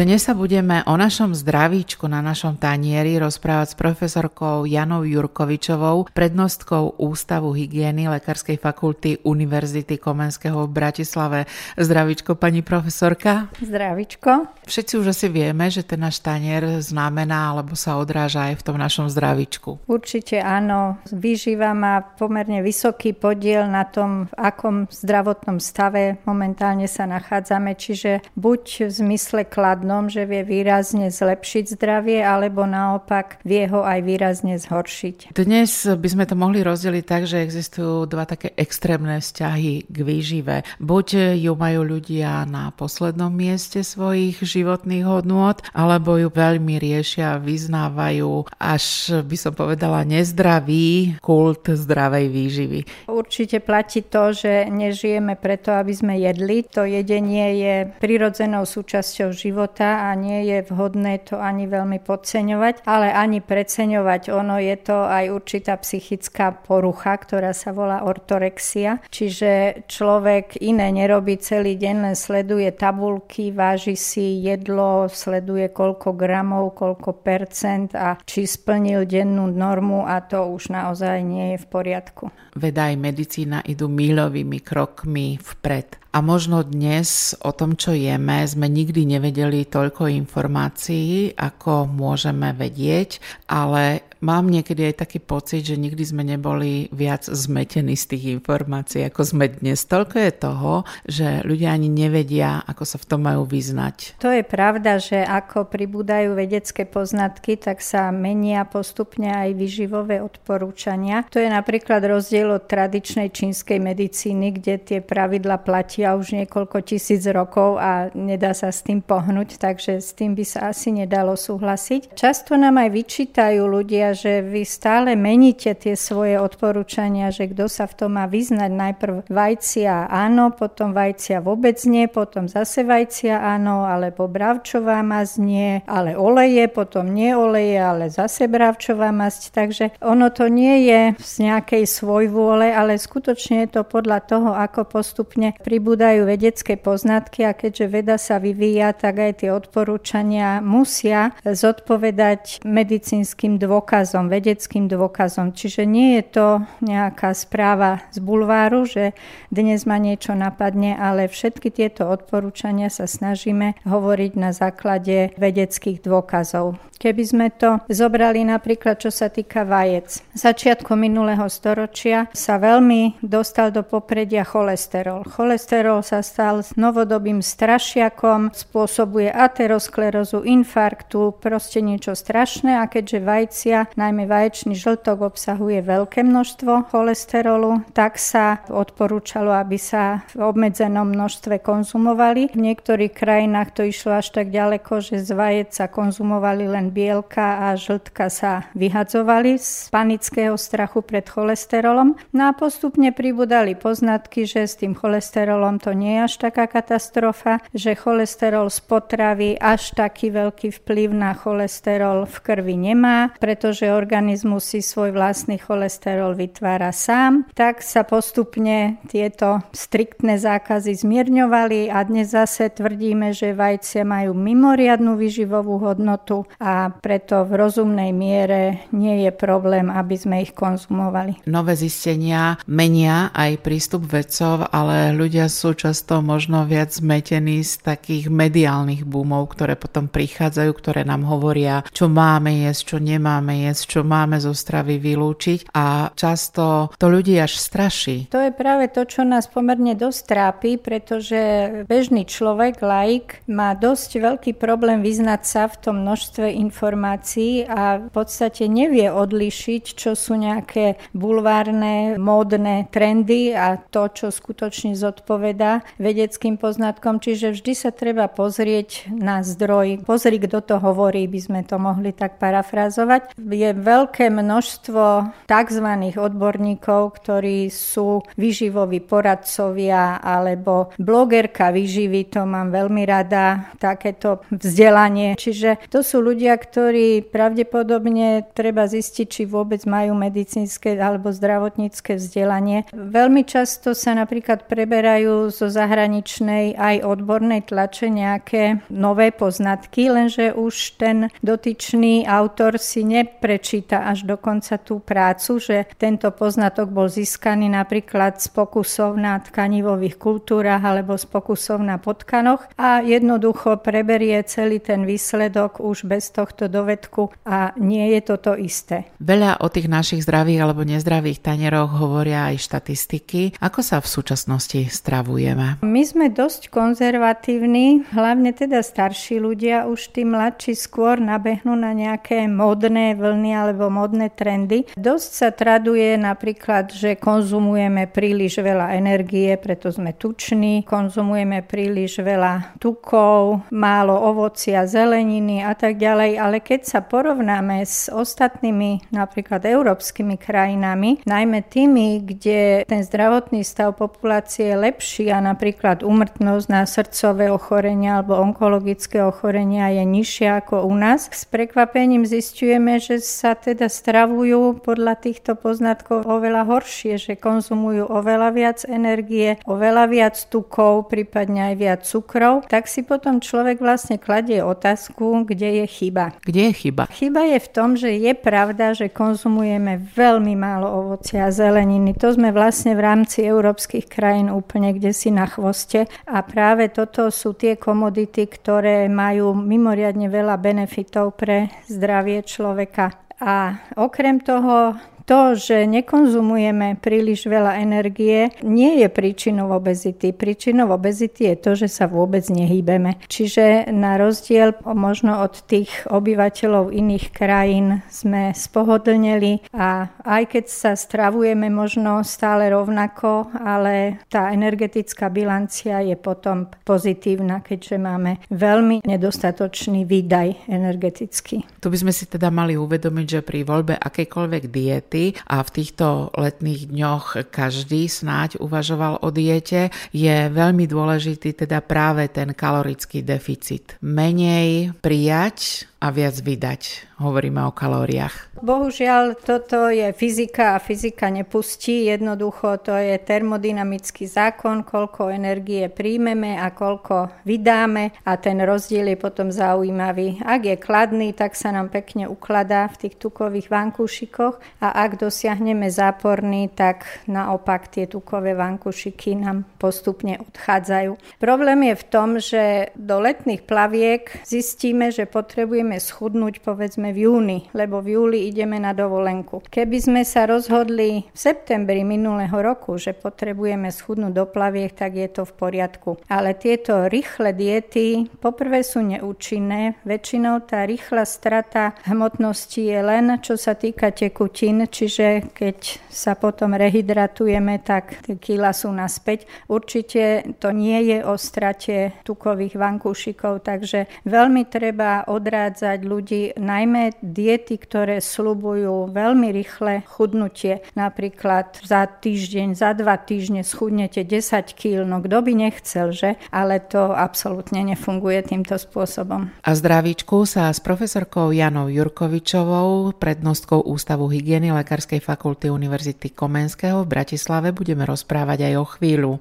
Dnes 0.00 0.24
sa 0.24 0.32
budeme 0.32 0.80
o 0.88 0.96
našom 0.96 1.36
zdravíčku 1.36 2.08
na 2.08 2.24
našom 2.24 2.56
tanieri 2.56 3.20
rozprávať 3.20 3.68
s 3.68 3.76
profesorkou 3.76 4.64
Janou 4.64 5.04
Jurkovičovou, 5.04 6.08
prednostkou 6.16 6.96
Ústavu 6.96 7.52
hygieny 7.52 8.08
Lekárskej 8.08 8.56
fakulty 8.56 9.20
Univerzity 9.28 10.00
Komenského 10.00 10.64
v 10.64 10.72
Bratislave. 10.72 11.44
Zdravíčko, 11.76 12.32
pani 12.32 12.64
profesorka. 12.64 13.52
Zdravíčko. 13.60 14.48
Všetci 14.64 14.96
už 14.96 15.12
asi 15.12 15.28
vieme, 15.28 15.68
že 15.68 15.84
ten 15.84 16.00
náš 16.00 16.24
tanier 16.24 16.80
znamená 16.80 17.52
alebo 17.52 17.76
sa 17.76 18.00
odráža 18.00 18.48
aj 18.48 18.56
v 18.56 18.64
tom 18.72 18.80
našom 18.80 19.12
zdravíčku. 19.12 19.84
Určite 19.84 20.40
áno. 20.40 20.96
Výživa 21.12 21.76
má 21.76 22.00
pomerne 22.00 22.64
vysoký 22.64 23.12
podiel 23.12 23.68
na 23.68 23.84
tom, 23.84 24.32
v 24.32 24.48
akom 24.48 24.88
zdravotnom 24.88 25.60
stave 25.60 26.16
momentálne 26.24 26.88
sa 26.88 27.04
nachádzame, 27.04 27.76
čiže 27.76 28.24
buď 28.32 28.88
v 28.88 28.92
zmysle 28.96 29.44
kladno 29.44 29.89
jednom, 29.90 30.06
že 30.06 30.22
vie 30.22 30.46
výrazne 30.46 31.10
zlepšiť 31.10 31.74
zdravie, 31.74 32.22
alebo 32.22 32.62
naopak 32.62 33.42
vie 33.42 33.66
ho 33.66 33.82
aj 33.82 34.06
výrazne 34.06 34.54
zhoršiť. 34.54 35.34
Dnes 35.34 35.90
by 35.90 36.08
sme 36.14 36.30
to 36.30 36.38
mohli 36.38 36.62
rozdeliť 36.62 37.02
tak, 37.02 37.26
že 37.26 37.42
existujú 37.42 38.06
dva 38.06 38.22
také 38.22 38.54
extrémne 38.54 39.18
vzťahy 39.18 39.90
k 39.90 39.96
výžive. 40.06 40.62
Buď 40.78 41.34
ju 41.42 41.58
majú 41.58 41.82
ľudia 41.82 42.46
na 42.46 42.70
poslednom 42.70 43.34
mieste 43.34 43.82
svojich 43.82 44.38
životných 44.38 45.02
hodnôt, 45.02 45.58
alebo 45.74 46.14
ju 46.22 46.30
veľmi 46.30 46.78
riešia 46.78 47.42
vyznávajú 47.42 48.46
až 48.62 49.18
by 49.26 49.34
som 49.34 49.58
povedala 49.58 50.06
nezdravý 50.06 51.18
kult 51.18 51.66
zdravej 51.66 52.26
výživy. 52.30 52.80
Určite 53.10 53.58
platí 53.58 54.06
to, 54.06 54.30
že 54.30 54.70
nežijeme 54.70 55.34
preto, 55.34 55.74
aby 55.74 55.90
sme 55.90 56.14
jedli. 56.22 56.62
To 56.78 56.86
jedenie 56.86 57.58
je 57.58 57.74
prirodzenou 57.98 58.62
súčasťou 58.62 59.34
života 59.34 59.79
života 59.80 60.12
a 60.12 60.14
nie 60.14 60.44
je 60.44 60.58
vhodné 60.68 61.24
to 61.24 61.40
ani 61.40 61.64
veľmi 61.64 62.04
podceňovať, 62.04 62.84
ale 62.84 63.08
ani 63.16 63.40
preceňovať. 63.40 64.28
Ono 64.28 64.60
je 64.60 64.76
to 64.76 65.08
aj 65.08 65.24
určitá 65.32 65.80
psychická 65.80 66.52
porucha, 66.52 67.16
ktorá 67.16 67.56
sa 67.56 67.72
volá 67.72 68.04
ortorexia, 68.04 69.00
čiže 69.08 69.84
človek 69.88 70.60
iné 70.60 70.92
nerobí 70.92 71.40
celý 71.40 71.80
deň, 71.80 71.96
len 72.12 72.16
sleduje 72.16 72.68
tabulky, 72.76 73.56
váži 73.56 73.96
si 73.96 74.44
jedlo, 74.44 75.08
sleduje 75.08 75.72
koľko 75.72 76.12
gramov, 76.12 76.76
koľko 76.76 77.24
percent 77.24 77.96
a 77.96 78.20
či 78.28 78.44
splnil 78.44 79.08
dennú 79.08 79.48
normu 79.48 80.04
a 80.04 80.20
to 80.20 80.44
už 80.52 80.68
naozaj 80.68 81.24
nie 81.24 81.56
je 81.56 81.58
v 81.64 81.66
poriadku. 81.72 82.24
Veda 82.58 82.92
aj 82.92 82.96
medicína 83.00 83.64
idú 83.64 83.88
míľovými 83.88 84.60
krokmi 84.60 85.40
vpred. 85.40 85.99
A 86.10 86.18
možno 86.26 86.66
dnes 86.66 87.38
o 87.38 87.54
tom, 87.54 87.78
čo 87.78 87.94
jeme, 87.94 88.42
sme 88.42 88.66
nikdy 88.66 89.06
nevedeli 89.06 89.62
toľko 89.62 90.10
informácií, 90.10 91.38
ako 91.38 91.86
môžeme 91.86 92.50
vedieť, 92.50 93.22
ale 93.46 94.09
mám 94.20 94.48
niekedy 94.48 94.92
aj 94.92 95.04
taký 95.04 95.18
pocit, 95.20 95.64
že 95.64 95.80
nikdy 95.80 96.04
sme 96.04 96.22
neboli 96.24 96.88
viac 96.92 97.24
zmetení 97.26 97.96
z 97.96 98.16
tých 98.16 98.24
informácií, 98.40 99.04
ako 99.08 99.20
sme 99.24 99.48
dnes. 99.48 99.84
Toľko 99.88 100.16
je 100.20 100.32
toho, 100.32 100.72
že 101.08 101.44
ľudia 101.44 101.72
ani 101.72 101.88
nevedia, 101.88 102.60
ako 102.64 102.84
sa 102.84 102.96
v 103.00 103.08
tom 103.08 103.20
majú 103.24 103.48
vyznať. 103.48 104.20
To 104.20 104.30
je 104.30 104.44
pravda, 104.44 105.00
že 105.00 105.24
ako 105.24 105.66
pribúdajú 105.68 106.36
vedecké 106.36 106.84
poznatky, 106.84 107.56
tak 107.56 107.80
sa 107.80 108.12
menia 108.12 108.68
postupne 108.68 109.32
aj 109.32 109.56
vyživové 109.56 110.20
odporúčania. 110.20 111.24
To 111.32 111.40
je 111.40 111.48
napríklad 111.48 112.04
rozdiel 112.04 112.52
od 112.52 112.68
tradičnej 112.68 113.32
čínskej 113.32 113.80
medicíny, 113.80 114.52
kde 114.60 114.74
tie 114.78 114.98
pravidla 115.00 115.60
platia 115.60 116.14
už 116.14 116.36
niekoľko 116.36 116.84
tisíc 116.84 117.24
rokov 117.26 117.80
a 117.80 118.12
nedá 118.12 118.52
sa 118.52 118.68
s 118.68 118.84
tým 118.84 119.00
pohnúť, 119.00 119.56
takže 119.56 119.98
s 119.98 120.12
tým 120.12 120.36
by 120.36 120.44
sa 120.44 120.70
asi 120.70 120.92
nedalo 120.92 121.34
súhlasiť. 121.34 122.12
Často 122.14 122.60
nám 122.60 122.76
aj 122.80 122.90
vyčítajú 122.92 123.62
ľudia, 123.64 124.09
že 124.12 124.42
vy 124.42 124.66
stále 124.66 125.14
meníte 125.14 125.72
tie 125.76 125.94
svoje 125.94 126.40
odporúčania, 126.40 127.30
že 127.30 127.50
kto 127.50 127.70
sa 127.70 127.86
v 127.86 127.94
tom 127.94 128.10
má 128.16 128.26
vyznať. 128.26 128.70
Najprv 128.70 129.14
vajcia 129.30 130.10
áno, 130.10 130.50
potom 130.54 130.90
vajcia 130.90 131.38
vôbec 131.44 131.78
nie, 131.86 132.10
potom 132.10 132.50
zase 132.50 132.82
vajcia 132.82 133.38
áno, 133.38 133.86
alebo 133.86 134.26
bravčová 134.26 135.04
masť 135.04 135.34
nie, 135.38 135.70
ale 135.86 136.16
oleje, 136.16 136.66
potom 136.72 137.12
nie 137.12 137.30
oleje, 137.36 137.78
ale 137.78 138.10
zase 138.10 138.50
bravčová 138.50 139.14
masť. 139.14 139.42
Takže 139.54 139.84
ono 140.02 140.32
to 140.32 140.50
nie 140.50 140.90
je 140.90 141.00
z 141.18 141.32
nejakej 141.46 141.84
svojvôle, 141.86 142.72
ale 142.72 142.98
skutočne 142.98 143.66
je 143.66 143.80
to 143.80 143.82
podľa 143.86 144.24
toho, 144.26 144.50
ako 144.56 144.86
postupne 144.88 145.54
pribúdajú 145.60 146.26
vedecké 146.26 146.74
poznatky 146.74 147.46
a 147.46 147.52
keďže 147.52 147.86
veda 147.86 148.16
sa 148.16 148.40
vyvíja, 148.42 148.96
tak 148.96 149.20
aj 149.20 149.32
tie 149.44 149.50
odporúčania 149.54 150.58
musia 150.64 151.36
zodpovedať 151.44 152.64
medicínskym 152.64 153.60
dôkazom, 153.60 153.99
vedeckým 154.04 154.88
dôkazom. 154.88 155.52
Čiže 155.52 155.84
nie 155.84 156.20
je 156.20 156.24
to 156.30 156.46
nejaká 156.80 157.36
správa 157.36 158.06
z 158.14 158.22
bulváru, 158.22 158.88
že 158.88 159.12
dnes 159.52 159.84
ma 159.84 160.00
niečo 160.00 160.32
napadne, 160.32 160.96
ale 160.96 161.28
všetky 161.28 161.68
tieto 161.74 162.08
odporúčania 162.08 162.88
sa 162.88 163.04
snažíme 163.04 163.76
hovoriť 163.84 164.32
na 164.38 164.50
základe 164.54 165.34
vedeckých 165.36 166.00
dôkazov. 166.00 166.78
Keby 167.00 167.24
sme 167.24 167.48
to 167.48 167.80
zobrali 167.88 168.44
napríklad, 168.44 169.00
čo 169.00 169.08
sa 169.08 169.32
týka 169.32 169.64
vajec. 169.64 170.20
Začiatkom 170.36 171.00
minulého 171.00 171.48
storočia 171.48 172.28
sa 172.36 172.60
veľmi 172.60 173.24
dostal 173.24 173.72
do 173.72 173.80
popredia 173.80 174.44
cholesterol. 174.44 175.24
Cholesterol 175.24 176.04
sa 176.04 176.20
stal 176.20 176.60
novodobým 176.76 177.40
strašiakom, 177.40 178.52
spôsobuje 178.52 179.32
aterosklerózu, 179.32 180.44
infarktu, 180.44 181.40
proste 181.40 181.80
niečo 181.80 182.12
strašné 182.12 182.76
a 182.76 182.84
keďže 182.84 183.18
vajcia, 183.24 183.78
najmä 183.96 184.28
vaječný 184.28 184.76
žltok 184.76 185.24
obsahuje 185.24 185.80
veľké 185.80 186.26
množstvo 186.26 186.92
cholesterolu, 186.92 187.82
tak 187.96 188.20
sa 188.20 188.62
odporúčalo, 188.68 189.54
aby 189.54 189.80
sa 189.80 190.26
v 190.36 190.44
obmedzenom 190.44 191.08
množstve 191.08 191.62
konzumovali. 191.64 192.52
V 192.52 192.58
niektorých 192.58 193.14
krajinách 193.14 193.74
to 193.74 193.82
išlo 193.86 194.20
až 194.20 194.34
tak 194.34 194.50
ďaleko, 194.52 195.00
že 195.00 195.22
z 195.22 195.30
vajec 195.32 195.70
sa 195.72 195.86
konzumovali 195.86 196.66
len 196.66 196.92
bielka 196.92 197.70
a 197.70 197.78
žltka 197.78 198.28
sa 198.28 198.68
vyhadzovali 198.76 199.56
z 199.56 199.88
panického 199.94 200.58
strachu 200.58 201.00
pred 201.00 201.24
cholesterolom. 201.24 202.18
No 202.34 202.42
a 202.48 202.52
postupne 202.52 203.14
pribudali 203.14 203.78
poznatky, 203.78 204.44
že 204.44 204.66
s 204.66 204.76
tým 204.76 204.92
cholesterolom 204.92 205.80
to 205.80 205.96
nie 205.96 206.20
je 206.20 206.26
až 206.26 206.34
taká 206.50 206.68
katastrofa, 206.68 207.64
že 207.72 207.96
cholesterol 207.96 208.68
z 208.68 208.78
potravy 208.84 209.56
až 209.56 209.94
taký 209.96 210.34
veľký 210.34 210.74
vplyv 210.82 211.08
na 211.14 211.32
cholesterol 211.32 212.26
v 212.26 212.36
krvi 212.42 212.76
nemá, 212.76 213.32
pretože 213.40 213.79
organizmus 213.88 214.68
si 214.68 214.84
svoj 214.84 215.16
vlastný 215.16 215.56
cholesterol 215.56 216.36
vytvára 216.36 216.92
sám. 216.92 217.48
Tak 217.56 217.80
sa 217.80 218.04
postupne 218.04 219.00
tieto 219.08 219.64
striktné 219.72 220.36
zákazy 220.36 221.00
zmierňovali 221.00 221.88
a 221.88 222.04
dnes 222.04 222.36
zase 222.36 222.68
tvrdíme, 222.68 223.32
že 223.32 223.56
vajcia 223.56 224.04
majú 224.04 224.36
mimoriadnú 224.36 225.16
vyživovú 225.16 225.80
hodnotu 225.80 226.44
a 226.58 226.90
preto 226.90 227.46
v 227.46 227.52
rozumnej 227.56 228.10
miere 228.10 228.84
nie 228.90 229.22
je 229.24 229.30
problém, 229.30 229.86
aby 229.88 230.18
sme 230.18 230.42
ich 230.42 230.52
konzumovali. 230.52 231.38
Nové 231.46 231.78
zistenia 231.78 232.58
menia 232.66 233.30
aj 233.30 233.62
prístup 233.62 234.10
vedcov, 234.10 234.66
ale 234.74 235.14
ľudia 235.14 235.46
sú 235.46 235.78
často 235.78 236.18
možno 236.18 236.66
viac 236.66 236.90
zmetení 236.90 237.62
z 237.62 237.78
takých 237.86 238.26
mediálnych 238.26 239.06
boomov, 239.06 239.54
ktoré 239.54 239.78
potom 239.78 240.10
prichádzajú, 240.10 240.70
ktoré 240.74 241.06
nám 241.06 241.22
hovoria, 241.22 241.86
čo 241.94 242.10
máme 242.10 242.66
jesť, 242.66 242.96
čo 242.96 242.96
nemáme 242.98 243.62
jesť, 243.62 243.69
čo 243.78 244.02
máme 244.02 244.42
zo 244.42 244.50
stravy 244.50 244.98
vylúčiť 244.98 245.70
a 245.74 246.10
často 246.14 246.90
to 246.98 247.06
ľudí 247.06 247.38
až 247.38 247.56
straší. 247.58 248.30
To 248.34 248.42
je 248.42 248.50
práve 248.50 248.90
to, 248.90 249.06
čo 249.06 249.22
nás 249.22 249.46
pomerne 249.46 249.94
dosť 249.94 250.20
trápi, 250.26 250.72
pretože 250.80 251.38
bežný 251.86 252.26
človek, 252.26 252.82
laik, 252.82 253.42
má 253.46 253.74
dosť 253.78 254.10
veľký 254.18 254.52
problém 254.58 255.02
vyznať 255.02 255.42
sa 255.46 255.62
v 255.70 255.76
tom 255.78 256.02
množstve 256.02 256.50
informácií 256.58 257.64
a 257.66 258.02
v 258.02 258.10
podstate 258.10 258.66
nevie 258.66 259.08
odlišiť, 259.12 259.84
čo 259.94 260.18
sú 260.18 260.36
nejaké 260.36 260.98
bulvárne, 261.14 262.16
módne 262.16 262.88
trendy 262.88 263.52
a 263.52 263.76
to, 263.78 264.08
čo 264.10 264.26
skutočne 264.32 264.96
zodpoveda 264.96 265.84
vedeckým 266.00 266.56
poznatkom. 266.56 267.20
Čiže 267.20 267.56
vždy 267.56 267.72
sa 267.76 267.90
treba 267.90 268.26
pozrieť 268.30 269.10
na 269.12 269.44
zdroj. 269.44 270.02
Pozri, 270.06 270.40
kto 270.40 270.64
to 270.64 270.76
hovorí, 270.80 271.26
by 271.28 271.40
sme 271.40 271.60
to 271.66 271.76
mohli 271.76 272.10
tak 272.16 272.40
parafrázovať. 272.40 273.36
Je 273.50 273.70
veľké 273.74 274.30
množstvo 274.30 275.02
tzv. 275.50 275.86
odborníkov, 276.14 277.18
ktorí 277.18 277.66
sú 277.66 278.22
vyživoví 278.38 279.02
poradcovia 279.02 280.22
alebo 280.22 280.94
blogerka 280.94 281.74
vyživy, 281.74 282.30
to 282.30 282.46
mám 282.46 282.70
veľmi 282.70 283.02
rada, 283.02 283.74
takéto 283.82 284.46
vzdelanie. 284.54 285.34
Čiže 285.34 285.90
to 285.90 286.06
sú 286.06 286.22
ľudia, 286.22 286.54
ktorí 286.54 287.26
pravdepodobne 287.26 288.46
treba 288.54 288.86
zistiť, 288.86 289.26
či 289.26 289.42
vôbec 289.50 289.82
majú 289.82 290.14
medicínske 290.14 290.94
alebo 290.94 291.34
zdravotnícke 291.34 292.14
vzdelanie. 292.14 292.86
Veľmi 292.94 293.42
často 293.42 293.98
sa 293.98 294.14
napríklad 294.14 294.70
preberajú 294.70 295.50
zo 295.50 295.66
zahraničnej 295.66 296.78
aj 296.78 297.02
odbornej 297.02 297.66
tlače 297.66 298.06
nejaké 298.06 298.86
nové 298.92 299.34
poznatky, 299.34 300.12
lenže 300.12 300.54
už 300.54 301.00
ten 301.00 301.32
dotyčný 301.42 302.28
autor 302.28 302.78
si 302.78 303.02
neprečíta 303.40 304.04
až 304.04 304.28
dokonca 304.28 304.76
tú 304.76 305.00
prácu, 305.00 305.56
že 305.56 305.88
tento 305.96 306.28
poznatok 306.28 306.92
bol 306.92 307.08
získaný 307.08 307.72
napríklad 307.72 308.36
z 308.36 308.52
pokusov 308.52 309.16
na 309.16 309.40
tkanivových 309.40 310.20
kultúrach 310.20 310.84
alebo 310.84 311.16
z 311.16 311.24
pokusov 311.24 311.80
na 311.80 311.96
potkanoch 311.96 312.68
a 312.76 313.00
jednoducho 313.00 313.80
preberie 313.80 314.36
celý 314.44 314.76
ten 314.84 315.08
výsledok 315.08 315.80
už 315.80 316.04
bez 316.04 316.28
tohto 316.36 316.68
dovedku 316.68 317.32
a 317.48 317.72
nie 317.80 318.12
je 318.12 318.20
to 318.28 318.36
to 318.36 318.52
isté. 318.60 319.08
Veľa 319.24 319.64
o 319.64 319.72
tých 319.72 319.88
našich 319.88 320.20
zdravých 320.28 320.60
alebo 320.60 320.84
nezdravých 320.84 321.40
tanieroch 321.40 321.96
hovoria 321.96 322.52
aj 322.52 322.60
štatistiky. 322.60 323.56
Ako 323.56 323.80
sa 323.80 324.04
v 324.04 324.20
súčasnosti 324.20 324.84
stravujeme? 324.92 325.80
My 325.80 326.02
sme 326.04 326.28
dosť 326.28 326.68
konzervatívni, 326.68 328.04
hlavne 328.12 328.52
teda 328.52 328.84
starší 328.84 329.40
ľudia, 329.40 329.88
už 329.88 330.12
tí 330.12 330.28
mladší 330.28 330.76
skôr 330.76 331.16
nabehnú 331.16 331.72
na 331.72 331.96
nejaké 331.96 332.44
modné 332.44 333.16
vlny 333.16 333.29
alebo 333.38 333.92
modné 333.92 334.32
trendy. 334.34 334.88
Dosť 334.98 335.30
sa 335.30 335.48
traduje 335.54 336.16
napríklad, 336.16 336.90
že 336.90 337.20
konzumujeme 337.20 338.08
príliš 338.10 338.64
veľa 338.64 338.96
energie, 338.96 339.54
preto 339.60 339.92
sme 339.92 340.16
tuční, 340.16 340.82
konzumujeme 340.82 341.62
príliš 341.62 342.24
veľa 342.24 342.80
tukov, 342.80 343.68
málo 343.70 344.16
ovocia, 344.16 344.88
zeleniny 344.88 345.62
a 345.62 345.76
tak 345.76 346.00
ďalej, 346.00 346.40
ale 346.40 346.58
keď 346.64 346.80
sa 346.88 347.00
porovnáme 347.04 347.84
s 347.84 348.08
ostatnými 348.10 349.12
napríklad 349.14 349.62
európskymi 349.62 350.40
krajinami, 350.40 351.22
najmä 351.28 351.62
tými, 351.68 352.24
kde 352.24 352.88
ten 352.88 353.02
zdravotný 353.04 353.62
stav 353.62 353.94
populácie 354.00 354.72
je 354.72 354.76
lepší 354.76 355.28
a 355.28 355.38
napríklad 355.38 356.00
úmrtnosť 356.00 356.66
na 356.72 356.82
srdcové 356.88 357.52
ochorenia 357.52 358.18
alebo 358.18 358.40
onkologické 358.40 359.20
ochorenia 359.20 359.92
je 359.92 360.04
nižšia 360.06 360.64
ako 360.64 360.88
u 360.88 360.94
nás, 360.96 361.28
s 361.30 361.44
prekvapením 361.44 362.24
zistujeme, 362.24 362.96
že 362.96 363.19
sa 363.22 363.56
teda 363.56 363.88
stravujú 363.88 364.80
podľa 364.80 365.20
týchto 365.20 365.56
poznatkov 365.56 366.24
oveľa 366.24 366.68
horšie, 366.68 367.16
že 367.20 367.34
konzumujú 367.36 368.08
oveľa 368.08 368.48
viac 368.52 368.78
energie, 368.88 369.60
oveľa 369.68 370.04
viac 370.08 370.36
tukov, 370.48 371.12
prípadne 371.12 371.72
aj 371.72 371.74
viac 371.76 372.00
cukrov, 372.04 372.64
tak 372.66 372.88
si 372.88 373.04
potom 373.04 373.40
človek 373.40 373.80
vlastne 373.80 374.16
kladie 374.16 374.62
otázku, 374.64 375.44
kde 375.44 375.82
je 375.82 375.86
chyba. 375.86 376.36
Kde 376.44 376.70
je 376.70 376.74
chyba? 376.86 377.04
Chyba 377.10 377.42
je 377.50 377.58
v 377.58 377.68
tom, 377.68 377.88
že 377.96 378.10
je 378.16 378.32
pravda, 378.36 378.92
že 378.96 379.12
konzumujeme 379.12 380.00
veľmi 380.16 380.54
málo 380.56 380.88
ovocia 380.88 381.46
a 381.46 381.54
zeleniny. 381.54 382.14
To 382.18 382.32
sme 382.32 382.54
vlastne 382.54 382.94
v 382.96 383.04
rámci 383.04 383.44
európskych 383.44 384.06
krajín 384.06 384.52
úplne 384.52 384.92
kde 384.96 385.14
si 385.14 385.30
na 385.32 385.46
chvoste 385.46 386.06
a 386.26 386.38
práve 386.44 386.90
toto 386.92 387.30
sú 387.30 387.54
tie 387.54 387.76
komodity, 387.76 388.46
ktoré 388.46 389.06
majú 389.08 389.54
mimoriadne 389.56 390.28
veľa 390.28 390.56
benefitov 390.60 391.38
pre 391.38 391.70
zdravie 391.88 392.42
človeka. 392.44 393.09
A 393.46 393.74
okrem 393.96 394.40
toho 394.40 394.94
to, 395.30 395.54
že 395.54 395.86
nekonzumujeme 395.86 396.98
príliš 396.98 397.46
veľa 397.46 397.78
energie, 397.78 398.50
nie 398.66 398.98
je 398.98 399.06
príčinou 399.06 399.70
obezity. 399.70 400.34
Príčinou 400.34 400.90
obezity 400.90 401.54
je 401.54 401.54
to, 401.54 401.70
že 401.78 401.86
sa 401.86 402.10
vôbec 402.10 402.42
nehýbeme. 402.50 403.22
Čiže 403.30 403.94
na 403.94 404.18
rozdiel 404.18 404.74
možno 404.82 405.38
od 405.46 405.62
tých 405.70 406.10
obyvateľov 406.10 406.90
iných 406.90 407.30
krajín 407.30 408.02
sme 408.10 408.50
spohodlneli 408.50 409.70
a 409.70 410.10
aj 410.26 410.42
keď 410.50 410.64
sa 410.66 410.92
stravujeme 410.98 411.70
možno 411.70 412.26
stále 412.26 412.66
rovnako, 412.74 413.54
ale 413.54 414.26
tá 414.26 414.50
energetická 414.50 415.30
bilancia 415.30 416.02
je 416.02 416.18
potom 416.18 416.66
pozitívna, 416.82 417.62
keďže 417.62 418.02
máme 418.02 418.42
veľmi 418.50 419.06
nedostatočný 419.06 420.02
výdaj 420.10 420.66
energetický. 420.66 421.62
Tu 421.78 421.86
by 421.86 421.98
sme 422.02 422.10
si 422.10 422.26
teda 422.26 422.50
mali 422.50 422.74
uvedomiť, 422.74 423.26
že 423.38 423.40
pri 423.46 423.62
voľbe 423.62 423.94
akejkoľvek 423.94 424.64
diety 424.66 425.19
diety 425.20 425.36
a 425.44 425.60
v 425.60 425.70
týchto 425.70 426.06
letných 426.32 426.82
dňoch 426.88 427.26
každý 427.52 428.08
snáď 428.08 428.56
uvažoval 428.60 429.20
o 429.20 429.28
diete, 429.28 429.92
je 430.16 430.48
veľmi 430.48 430.88
dôležitý 430.88 431.52
teda 431.66 431.84
práve 431.84 432.24
ten 432.32 432.56
kalorický 432.56 433.20
deficit. 433.20 434.00
Menej 434.00 434.96
prijať 435.04 435.89
a 436.00 436.08
viac 436.08 436.40
vydať. 436.40 437.12
Hovoríme 437.20 437.60
o 437.68 437.76
kalóriách. 437.76 438.56
Bohužiaľ, 438.64 439.36
toto 439.36 439.92
je 439.92 440.08
fyzika 440.16 440.72
a 440.72 440.80
fyzika 440.80 441.28
nepustí. 441.28 442.08
Jednoducho 442.08 442.80
to 442.80 442.96
je 442.96 443.20
termodynamický 443.20 444.24
zákon, 444.24 444.88
koľko 444.88 445.28
energie 445.28 445.92
príjmeme 445.92 446.56
a 446.56 446.72
koľko 446.72 447.44
vydáme 447.44 448.16
a 448.24 448.32
ten 448.40 448.56
rozdiel 448.64 449.12
je 449.12 449.18
potom 449.20 449.52
zaujímavý. 449.52 450.40
Ak 450.40 450.64
je 450.64 450.80
kladný, 450.80 451.36
tak 451.36 451.52
sa 451.52 451.76
nám 451.76 451.92
pekne 451.92 452.24
ukladá 452.24 452.88
v 452.88 453.06
tých 453.06 453.20
tukových 453.20 453.68
vankúšikoch 453.68 454.80
a 454.80 454.88
ak 455.04 455.20
dosiahneme 455.20 455.92
záporný, 455.92 456.72
tak 456.72 457.04
naopak 457.28 457.92
tie 457.92 458.08
tukové 458.08 458.56
vankúšiky 458.56 459.36
nám 459.36 459.68
postupne 459.76 460.40
odchádzajú. 460.40 461.20
Problém 461.36 461.92
je 461.92 461.94
v 462.00 462.04
tom, 462.08 462.28
že 462.40 462.96
do 462.96 463.20
letných 463.20 463.68
plaviek 463.68 464.40
zistíme, 464.48 465.12
že 465.12 465.28
potrebujeme 465.28 465.89
ideme 465.90 466.06
schudnúť 466.06 466.62
povedzme 466.62 467.10
v 467.10 467.26
júni, 467.26 467.58
lebo 467.74 467.98
v 467.98 468.14
júli 468.14 468.46
ideme 468.46 468.78
na 468.78 468.94
dovolenku. 468.94 469.66
Keby 469.66 469.98
sme 469.98 470.22
sa 470.22 470.46
rozhodli 470.46 471.26
v 471.26 471.34
septembri 471.34 472.06
minulého 472.06 472.54
roku, 472.54 472.94
že 472.94 473.10
potrebujeme 473.10 473.90
schudnúť 473.90 474.30
do 474.30 474.46
plaviek, 474.46 474.94
tak 474.94 475.18
je 475.18 475.26
to 475.26 475.42
v 475.42 475.50
poriadku. 475.58 476.22
Ale 476.30 476.54
tieto 476.54 477.10
rýchle 477.10 477.50
diety 477.58 478.30
poprvé 478.38 478.86
sú 478.86 479.02
neúčinné. 479.02 479.98
Väčšinou 480.06 480.62
tá 480.62 480.86
rýchla 480.86 481.26
strata 481.26 481.98
hmotnosti 482.06 482.78
je 482.78 483.00
len 483.02 483.42
čo 483.42 483.58
sa 483.58 483.74
týka 483.74 484.14
tekutín, 484.14 484.86
čiže 484.86 485.50
keď 485.50 486.06
sa 486.06 486.38
potom 486.38 486.78
rehydratujeme, 486.78 487.82
tak 487.82 488.22
tie 488.30 488.38
kýla 488.38 488.70
sú 488.70 488.94
naspäť. 488.94 489.50
Určite 489.66 490.54
to 490.62 490.70
nie 490.70 491.02
je 491.10 491.18
o 491.26 491.34
strate 491.34 492.14
tukových 492.22 492.78
vankúšikov, 492.78 493.66
takže 493.66 494.06
veľmi 494.22 494.70
treba 494.70 495.26
odrádzať 495.26 495.79
navádzať 495.80 496.00
ľudí, 496.04 496.42
najmä 496.60 497.16
diety, 497.24 497.80
ktoré 497.80 498.20
slubujú 498.20 499.08
veľmi 499.08 499.48
rýchle 499.48 500.04
chudnutie. 500.04 500.84
Napríklad 500.92 501.80
za 501.80 502.04
týždeň, 502.04 502.76
za 502.76 502.92
dva 502.92 503.16
týždne 503.16 503.64
schudnete 503.64 504.20
10 504.20 504.76
kg, 504.76 505.08
no 505.08 505.24
kto 505.24 505.40
by 505.40 505.52
nechcel, 505.56 506.12
že? 506.12 506.36
Ale 506.52 506.84
to 506.84 507.16
absolútne 507.16 507.80
nefunguje 507.80 508.44
týmto 508.44 508.76
spôsobom. 508.76 509.48
A 509.64 509.70
zdravíčku 509.72 510.44
sa 510.44 510.68
s 510.68 510.84
profesorkou 510.84 511.48
Janou 511.56 511.88
Jurkovičovou, 511.88 513.16
prednostkou 513.16 513.80
Ústavu 513.88 514.28
hygieny 514.28 514.68
Lekárskej 514.76 515.24
fakulty 515.24 515.72
Univerzity 515.72 516.36
Komenského 516.36 517.08
v 517.08 517.08
Bratislave 517.08 517.72
budeme 517.72 518.04
rozprávať 518.04 518.68
aj 518.68 518.74
o 518.76 518.84
chvíľu. 518.84 519.32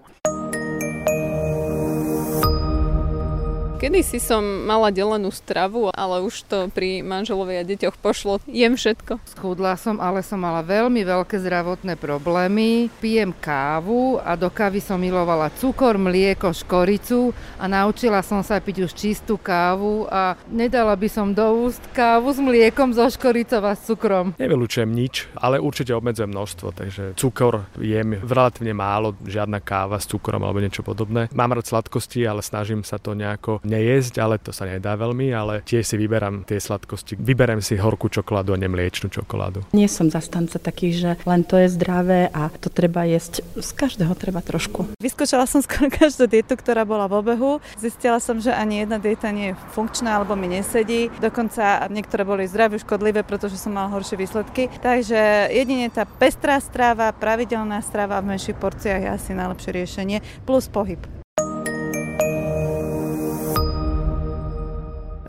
Kedy 3.79 4.03
si 4.03 4.19
som 4.19 4.43
mala 4.43 4.91
delenú 4.91 5.31
stravu, 5.31 5.88
ale 5.95 6.19
už 6.19 6.43
to 6.51 6.67
pri 6.67 7.00
manželovi 7.00 7.55
a 7.55 7.63
deťoch 7.63 7.95
pošlo. 8.03 8.43
Jem 8.43 8.75
všetko. 8.75 9.24
Schudla 9.24 9.79
som, 9.79 10.03
ale 10.03 10.19
som 10.19 10.43
mala 10.43 10.59
veľmi 10.67 11.00
veľké 11.07 11.39
zdravotné 11.39 11.95
problémy. 11.95 12.91
Pijem 13.00 13.31
kávu 13.31 14.19
a 14.19 14.36
do 14.36 14.51
kávy 14.51 14.83
som 14.83 15.00
milovala 15.00 15.48
cukor, 15.55 15.95
mlieko, 15.95 16.51
škoricu 16.51 17.31
a 17.55 17.71
naučila 17.71 18.19
som 18.19 18.43
sa 18.43 18.59
piť 18.59 18.83
už 18.83 18.91
čistú 18.91 19.39
kávu 19.39 20.12
a 20.12 20.36
nedala 20.51 20.91
by 21.00 21.07
som 21.07 21.31
do 21.31 21.48
úst 21.63 21.79
kávu 21.95 22.36
s 22.36 22.39
mliekom, 22.43 22.91
zo 22.91 23.07
škoricou 23.07 23.63
a 23.63 23.79
s 23.79 23.88
cukrom. 23.88 24.36
Nevylučujem 24.43 24.91
nič, 24.91 25.31
ale 25.39 25.55
určite 25.55 25.95
obmedzujem 25.95 26.27
množstvo, 26.27 26.75
takže 26.75 27.15
cukor 27.15 27.63
jem 27.79 28.19
relatívne 28.27 28.75
málo, 28.75 29.15
žiadna 29.24 29.63
káva 29.63 30.03
s 30.03 30.12
cukrom 30.12 30.43
alebo 30.43 30.59
niečo 30.59 30.83
podobné. 30.83 31.31
Mám 31.31 31.55
rád 31.55 31.71
sladkosti, 31.71 32.27
ale 32.27 32.43
snažím 32.43 32.83
sa 32.83 33.00
to 33.00 33.15
nejako 33.15 33.63
nejesť, 33.69 34.13
ale 34.19 34.35
to 34.41 34.49
sa 34.49 34.65
nedá 34.65 34.97
veľmi, 34.97 35.29
ale 35.29 35.61
tiež 35.63 35.85
si 35.85 35.95
vyberám 35.95 36.43
tie 36.43 36.57
sladkosti. 36.57 37.15
Vyberem 37.21 37.61
si 37.61 37.77
horkú 37.77 38.09
čokoládu 38.09 38.57
a 38.57 38.61
nemliečnú 38.61 39.13
čokoládu. 39.13 39.63
Nie 39.71 39.85
som 39.85 40.09
zastanca 40.09 40.57
taký, 40.57 40.91
že 40.91 41.21
len 41.23 41.45
to 41.45 41.55
je 41.61 41.69
zdravé 41.69 42.33
a 42.33 42.49
to 42.49 42.73
treba 42.73 43.05
jesť. 43.05 43.45
Z 43.55 43.71
každého 43.77 44.17
treba 44.17 44.41
trošku. 44.41 44.89
Vyskúšala 44.97 45.45
som 45.45 45.61
skoro 45.61 45.93
každú 46.01 46.25
dietu, 46.25 46.57
ktorá 46.57 46.83
bola 46.83 47.05
v 47.05 47.21
obehu. 47.21 47.51
Zistila 47.77 48.17
som, 48.17 48.41
že 48.41 48.49
ani 48.49 48.81
jedna 48.83 48.97
dieta 48.97 49.29
nie 49.29 49.53
je 49.53 49.59
funkčná 49.77 50.17
alebo 50.17 50.33
mi 50.33 50.49
nesedí. 50.49 51.13
Dokonca 51.21 51.85
niektoré 51.93 52.25
boli 52.25 52.49
zdravé, 52.49 52.81
škodlivé, 52.81 53.21
pretože 53.21 53.61
som 53.61 53.77
mala 53.77 53.93
horšie 53.93 54.17
výsledky. 54.17 54.71
Takže 54.81 55.53
jedine 55.53 55.93
tá 55.93 56.07
pestrá 56.07 56.57
strava, 56.57 57.13
pravidelná 57.13 57.83
strava 57.85 58.17
v 58.23 58.33
menších 58.35 58.57
porciách 58.57 59.01
je 59.05 59.09
asi 59.11 59.31
najlepšie 59.35 59.71
riešenie, 59.75 60.17
plus 60.47 60.71
pohyb. 60.71 61.18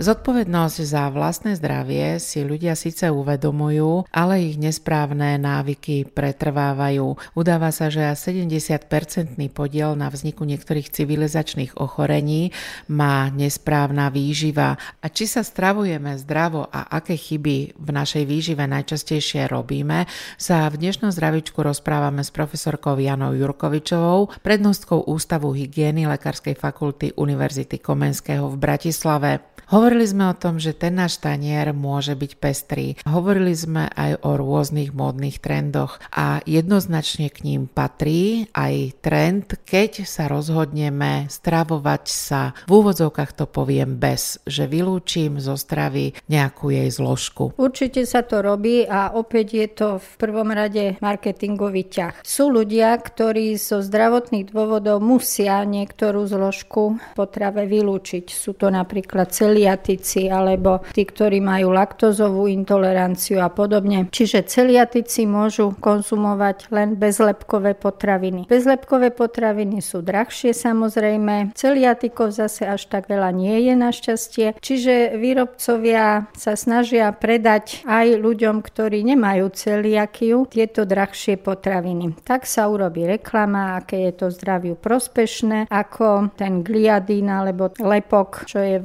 Zodpovednosť 0.01 0.81
za 0.81 1.13
vlastné 1.13 1.61
zdravie 1.61 2.17
si 2.25 2.41
ľudia 2.41 2.73
síce 2.73 3.13
uvedomujú, 3.13 4.09
ale 4.09 4.49
ich 4.49 4.57
nesprávne 4.57 5.37
návyky 5.37 6.09
pretrvávajú. 6.09 7.37
Udáva 7.37 7.69
sa, 7.69 7.93
že 7.93 8.09
70-percentný 8.09 9.53
podiel 9.53 9.93
na 10.01 10.09
vzniku 10.09 10.49
niektorých 10.49 10.89
civilizačných 10.89 11.77
ochorení 11.77 12.49
má 12.89 13.29
nesprávna 13.29 14.09
výživa. 14.09 14.81
A 15.05 15.13
či 15.13 15.29
sa 15.29 15.45
stravujeme 15.45 16.17
zdravo 16.17 16.65
a 16.65 16.89
aké 16.89 17.21
chyby 17.21 17.77
v 17.77 17.89
našej 17.93 18.25
výžive 18.25 18.65
najčastejšie 18.65 19.53
robíme, 19.53 20.09
sa 20.41 20.65
v 20.73 20.81
dnešnom 20.81 21.13
zdravičku 21.13 21.61
rozprávame 21.61 22.25
s 22.25 22.33
profesorkou 22.33 22.97
Janou 22.97 23.37
Jurkovičovou, 23.37 24.33
prednostkou 24.41 25.13
Ústavu 25.13 25.53
hygieny 25.53 26.09
Lekárskej 26.09 26.57
fakulty 26.57 27.13
Univerzity 27.21 27.77
Komenského 27.77 28.49
v 28.49 28.57
Bratislave. 28.57 29.50
Hovorili 29.71 30.03
sme 30.03 30.27
o 30.27 30.35
tom, 30.35 30.59
že 30.59 30.75
ten 30.75 30.99
náš 30.99 31.23
tanier 31.23 31.71
môže 31.71 32.19
byť 32.19 32.33
pestrý. 32.43 32.99
Hovorili 33.07 33.55
sme 33.55 33.87
aj 33.95 34.19
o 34.27 34.35
rôznych 34.35 34.91
módnych 34.91 35.39
trendoch 35.39 36.03
a 36.11 36.43
jednoznačne 36.43 37.31
k 37.31 37.47
ním 37.47 37.63
patrí 37.71 38.51
aj 38.51 38.99
trend, 38.99 39.47
keď 39.63 40.03
sa 40.03 40.27
rozhodneme 40.27 41.31
stravovať 41.31 42.05
sa, 42.11 42.51
v 42.67 42.83
úvodzovkách 42.83 43.31
to 43.39 43.47
poviem 43.47 43.95
bez, 43.95 44.43
že 44.43 44.67
vylúčim 44.67 45.39
zo 45.39 45.55
stravy 45.55 46.19
nejakú 46.27 46.75
jej 46.75 46.91
zložku. 46.91 47.55
Určite 47.55 48.03
sa 48.11 48.27
to 48.27 48.43
robí 48.43 48.83
a 48.83 49.15
opäť 49.15 49.47
je 49.55 49.69
to 49.71 49.89
v 50.03 50.11
prvom 50.19 50.51
rade 50.51 50.99
marketingový 50.99 51.87
ťah. 51.87 52.27
Sú 52.27 52.51
ľudia, 52.51 52.99
ktorí 52.99 53.55
zo 53.55 53.87
zdravotných 53.87 54.51
dôvodov 54.51 54.99
musia 54.99 55.63
niektorú 55.63 56.27
zložku 56.27 56.99
potrave 57.15 57.71
vylúčiť. 57.71 58.35
Sú 58.35 58.59
to 58.59 58.67
napríklad 58.67 59.31
celiatici 59.61 60.33
alebo 60.33 60.81
tí, 60.97 61.05
ktorí 61.05 61.45
majú 61.45 61.77
laktozovú 61.77 62.49
intoleranciu 62.49 63.45
a 63.45 63.53
podobne. 63.53 64.09
Čiže 64.09 64.49
celiatici 64.49 65.29
môžu 65.29 65.77
konzumovať 65.77 66.73
len 66.73 66.97
bezlepkové 66.97 67.77
potraviny. 67.77 68.49
Bezlepkové 68.49 69.13
potraviny 69.13 69.85
sú 69.85 70.01
drahšie 70.01 70.57
samozrejme. 70.57 71.53
Celiatikov 71.53 72.33
zase 72.33 72.65
až 72.65 72.89
tak 72.89 73.13
veľa 73.13 73.37
nie 73.37 73.69
je 73.69 73.75
našťastie. 73.77 74.47
Čiže 74.57 75.21
výrobcovia 75.21 76.33
sa 76.33 76.57
snažia 76.57 77.13
predať 77.13 77.85
aj 77.85 78.17
ľuďom, 78.17 78.65
ktorí 78.65 79.05
nemajú 79.05 79.53
celiakiu, 79.53 80.49
tieto 80.49 80.89
drahšie 80.89 81.37
potraviny. 81.37 82.17
Tak 82.25 82.49
sa 82.49 82.73
urobí 82.73 83.05
reklama, 83.05 83.77
aké 83.77 84.09
je 84.09 84.25
to 84.25 84.27
zdraviu 84.33 84.73
prospešné, 84.73 85.69
ako 85.69 86.33
ten 86.41 86.65
gliadín 86.65 87.29
alebo 87.29 87.69
lepok, 87.77 88.49
čo 88.49 88.59
je 88.63 88.79